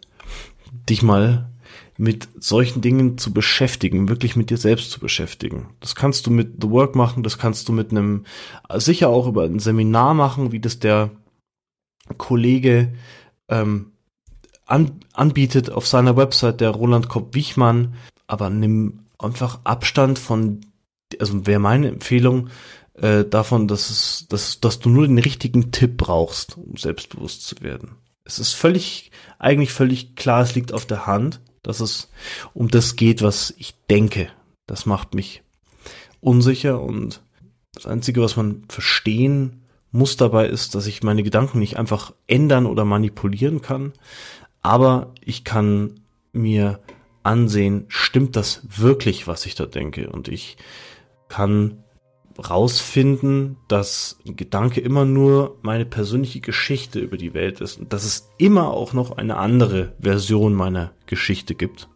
dich 0.89 1.03
mal 1.03 1.51
mit 1.99 2.29
solchen 2.39 2.81
Dingen 2.81 3.19
zu 3.19 3.33
beschäftigen, 3.33 4.09
wirklich 4.09 4.35
mit 4.35 4.49
dir 4.49 4.57
selbst 4.57 4.91
zu 4.91 5.01
beschäftigen. 5.01 5.69
Das 5.81 5.95
kannst 5.95 6.27
du 6.27 6.31
mit 6.31 6.55
The 6.63 6.71
Work 6.71 6.95
machen, 6.95 7.23
das 7.23 7.37
kannst 7.37 7.69
du 7.69 7.73
mit 7.73 7.91
einem, 7.91 8.25
sicher 8.77 9.11
auch 9.11 9.27
über 9.27 9.45
ein 9.45 9.59
Seminar 9.59 10.15
machen, 10.15 10.51
wie 10.51 10.61
das 10.61 10.79
der 10.79 11.11
Kollege 12.17 12.95
ähm, 13.49 13.93
an, 14.65 15.01
anbietet 15.13 15.71
auf 15.71 15.87
seiner 15.87 16.17
Website, 16.17 16.61
der 16.63 16.71
Roland 16.71 17.09
Kopp-Wichmann, 17.09 17.95
aber 18.27 18.49
nimm 18.49 19.01
einfach 19.19 19.61
Abstand 19.65 20.19
von 20.19 20.61
also 21.19 21.47
wäre 21.47 21.61
meine 21.61 21.89
Empfehlung 21.89 22.51
äh, 22.95 23.25
davon, 23.25 23.69
dass 23.69 23.91
es, 23.91 24.27
dass, 24.29 24.61
dass 24.61 24.79
du 24.79 24.89
nur 24.89 25.07
den 25.07 25.19
richtigen 25.19 25.73
Tipp 25.73 25.97
brauchst, 25.97 26.57
um 26.57 26.77
selbstbewusst 26.77 27.47
zu 27.47 27.61
werden. 27.61 27.97
Es 28.25 28.39
ist 28.39 28.53
völlig, 28.53 29.11
eigentlich 29.39 29.73
völlig 29.73 30.15
klar, 30.15 30.43
es 30.43 30.55
liegt 30.55 30.73
auf 30.73 30.87
der 30.87 31.07
Hand, 31.07 31.41
dass 31.63 31.81
es 31.81 32.11
um 32.55 32.69
das 32.69 32.97
geht, 32.97 33.23
was 33.23 33.55
ich 33.59 33.75
denke. 33.89 34.29
Das 34.67 34.87
macht 34.87 35.15
mich 35.15 35.43
unsicher 36.21 36.81
und 36.81 37.23
das 37.73 37.87
Einzige, 37.87 38.21
was 38.21 38.37
man 38.37 38.65
verstehen 38.69 39.65
muss 39.93 40.17
dabei 40.17 40.47
ist, 40.47 40.75
dass 40.75 40.87
ich 40.87 41.03
meine 41.03 41.23
Gedanken 41.23 41.59
nicht 41.59 41.77
einfach 41.77 42.13
ändern 42.27 42.67
oder 42.67 42.85
manipulieren 42.85 43.63
kann, 43.63 43.93
aber 44.63 45.15
ich 45.21 45.45
kann 45.45 46.01
mir 46.33 46.81
ansehen, 47.23 47.87
stimmt 47.89 48.37
das 48.37 48.63
wirklich, 48.69 49.27
was 49.27 49.47
ich 49.47 49.55
da 49.55 49.67
denke? 49.67 50.11
Und 50.11 50.29
ich 50.29 50.57
kann 51.31 51.79
rausfinden, 52.39 53.57
dass 53.69 54.19
ein 54.27 54.37
Gedanke 54.37 54.81
immer 54.81 55.05
nur 55.05 55.59
meine 55.63 55.87
persönliche 55.87 56.41
Geschichte 56.41 56.99
über 56.99 57.17
die 57.17 57.35
Welt 57.35 57.61
ist 57.61 57.81
und 57.81 57.93
dass 57.93 58.05
es 58.05 58.31
immer 58.39 58.73
auch 58.73 58.93
noch 58.93 59.17
eine 59.17 59.37
andere 59.37 59.95
Version 60.01 60.55
meiner 60.55 60.93
Geschichte 61.07 61.55
gibt. 61.55 61.89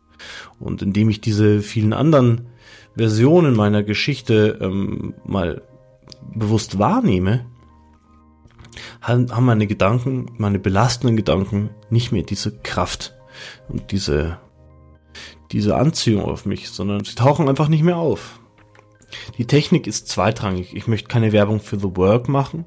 Und 0.59 0.81
indem 0.83 1.11
ich 1.11 1.21
diese 1.21 1.61
vielen 1.61 1.93
anderen 1.93 2.47
Versionen 2.97 3.55
meiner 3.55 3.83
Geschichte 3.83 4.59
ähm, 4.61 5.15
mal 5.25 5.63
bewusst 6.35 6.79
wahrnehme, 6.79 7.47
haben 9.01 9.29
meine 9.45 9.67
Gedanken, 9.67 10.31
meine 10.39 10.59
belastenden 10.59 11.17
Gedanken 11.17 11.71
nicht 11.91 12.13
mehr 12.13 12.23
diese 12.23 12.57
Kraft 12.59 13.15
und 13.69 13.93
diese, 13.93 14.39
diese 15.53 15.77
Anziehung 15.77 16.25
auf 16.25 16.47
mich, 16.47 16.71
sondern 16.71 17.05
sie 17.05 17.15
tauchen 17.15 17.49
einfach 17.49 17.69
nicht 17.69 17.83
mehr 17.83 17.97
auf. 17.97 18.41
Die 19.39 19.47
Technik 19.47 19.87
ist 19.87 20.09
zweitrangig. 20.09 20.75
Ich 20.75 20.87
möchte 20.87 21.09
keine 21.09 21.33
Werbung 21.33 21.61
für 21.61 21.79
The 21.79 21.97
Work 21.97 22.29
machen, 22.29 22.65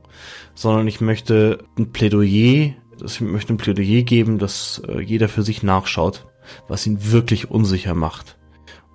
sondern 0.56 0.88
ich 0.88 1.02
möchte 1.02 1.60
ein 1.78 1.92
Plädoyer, 1.92 2.74
ich 3.04 3.22
möchte 3.22 3.54
ein 3.54 3.58
Plädoyer 3.58 4.04
geben, 4.04 4.38
dass 4.40 4.82
äh, 4.88 5.02
jeder 5.02 5.30
für 5.30 5.44
sich 5.44 5.64
nachschaut, 5.64 6.26
was 6.68 6.88
ihn 6.88 7.12
wirklich 7.12 7.52
unsicher 7.52 7.94
macht 7.94 8.38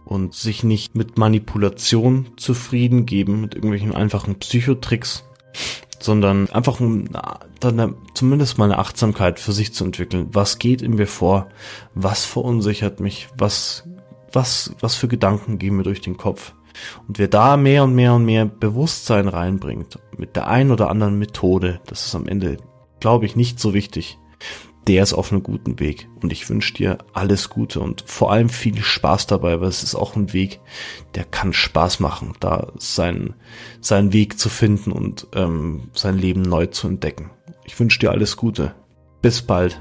und 0.05 0.35
sich 0.35 0.65
nicht 0.65 0.95
mit 0.95 1.19
Manipulation 1.19 2.31
zufrieden 2.37 3.07
geben, 3.07 3.41
mit 3.41 3.55
irgendwelchen 3.55 3.95
einfachen 3.95 4.39
Psychotricks, 4.39 5.25
sondern 6.01 6.51
einfach 6.51 6.81
um 6.81 7.09
dann 7.61 7.95
zumindest 8.15 8.59
mal 8.59 8.65
eine 8.65 8.79
Achtsamkeit 8.79 9.39
für 9.39 9.53
sich 9.53 9.73
zu 9.73 9.85
entwickeln. 9.85 10.29
Was 10.33 10.59
geht 10.59 10.83
in 10.83 10.95
mir 10.95 11.07
vor? 11.07 11.49
Was 11.95 12.25
verunsichert 12.25 13.01
mich? 13.01 13.29
Was, 13.39 13.89
was, 14.33 14.75
was 14.81 14.97
für 14.97 15.09
Gedanken 15.09 15.59
gehen 15.59 15.77
mir 15.77 15.85
durch 15.85 16.01
den 16.01 16.17
Kopf? 16.17 16.55
Und 17.09 17.19
wer 17.19 17.29
da 17.29 17.57
mehr 17.57 17.85
und 17.85 17.95
mehr 17.95 18.15
und 18.15 18.25
mehr 18.25 18.47
Bewusstsein 18.47 19.29
reinbringt, 19.29 19.99
mit 20.17 20.37
der 20.37 20.49
einen 20.49 20.71
oder 20.71 20.91
anderen 20.91 21.19
Methode, 21.19 21.81
das 21.87 22.07
ist 22.07 22.15
am 22.15 22.27
Ende, 22.27 22.59
glaube 23.01 23.27
ich, 23.27 23.37
nicht 23.37 23.61
so 23.61 23.75
wichtig, 23.75 24.19
der 24.87 25.03
ist 25.03 25.13
auf 25.13 25.31
einem 25.31 25.43
guten 25.43 25.79
Weg. 25.79 26.09
Und 26.23 26.33
ich 26.33 26.49
wünsche 26.49 26.75
dir 26.75 26.99
alles 27.13 27.51
Gute 27.51 27.81
und 27.81 28.05
vor 28.07 28.33
allem 28.33 28.49
viel 28.49 28.83
Spaß 28.83 29.27
dabei, 29.27 29.61
weil 29.61 29.69
es 29.69 29.83
ist 29.83 29.95
auch 29.95 30.17
ein 30.17 30.33
Weg, 30.33 30.61
der 31.15 31.25
kann 31.25 31.53
Spaß 31.53 32.01
machen, 32.01 32.33
da 32.41 32.73
seinen, 32.79 33.35
seinen 33.81 34.13
Weg 34.13 34.39
zu 34.39 34.49
finden 34.49 34.91
und 34.91 35.29
ähm, 35.35 35.91
sein 35.95 36.19
Leben 36.19 36.43
neu 36.43 36.67
zu 36.67 36.89
entdecken. 36.89 37.31
Ich 37.65 37.79
wünsche 37.79 38.01
dir 38.01 38.11
alles 38.11 38.37
Gute. 38.37 38.75
Bis 39.21 39.43
bald. 39.43 39.81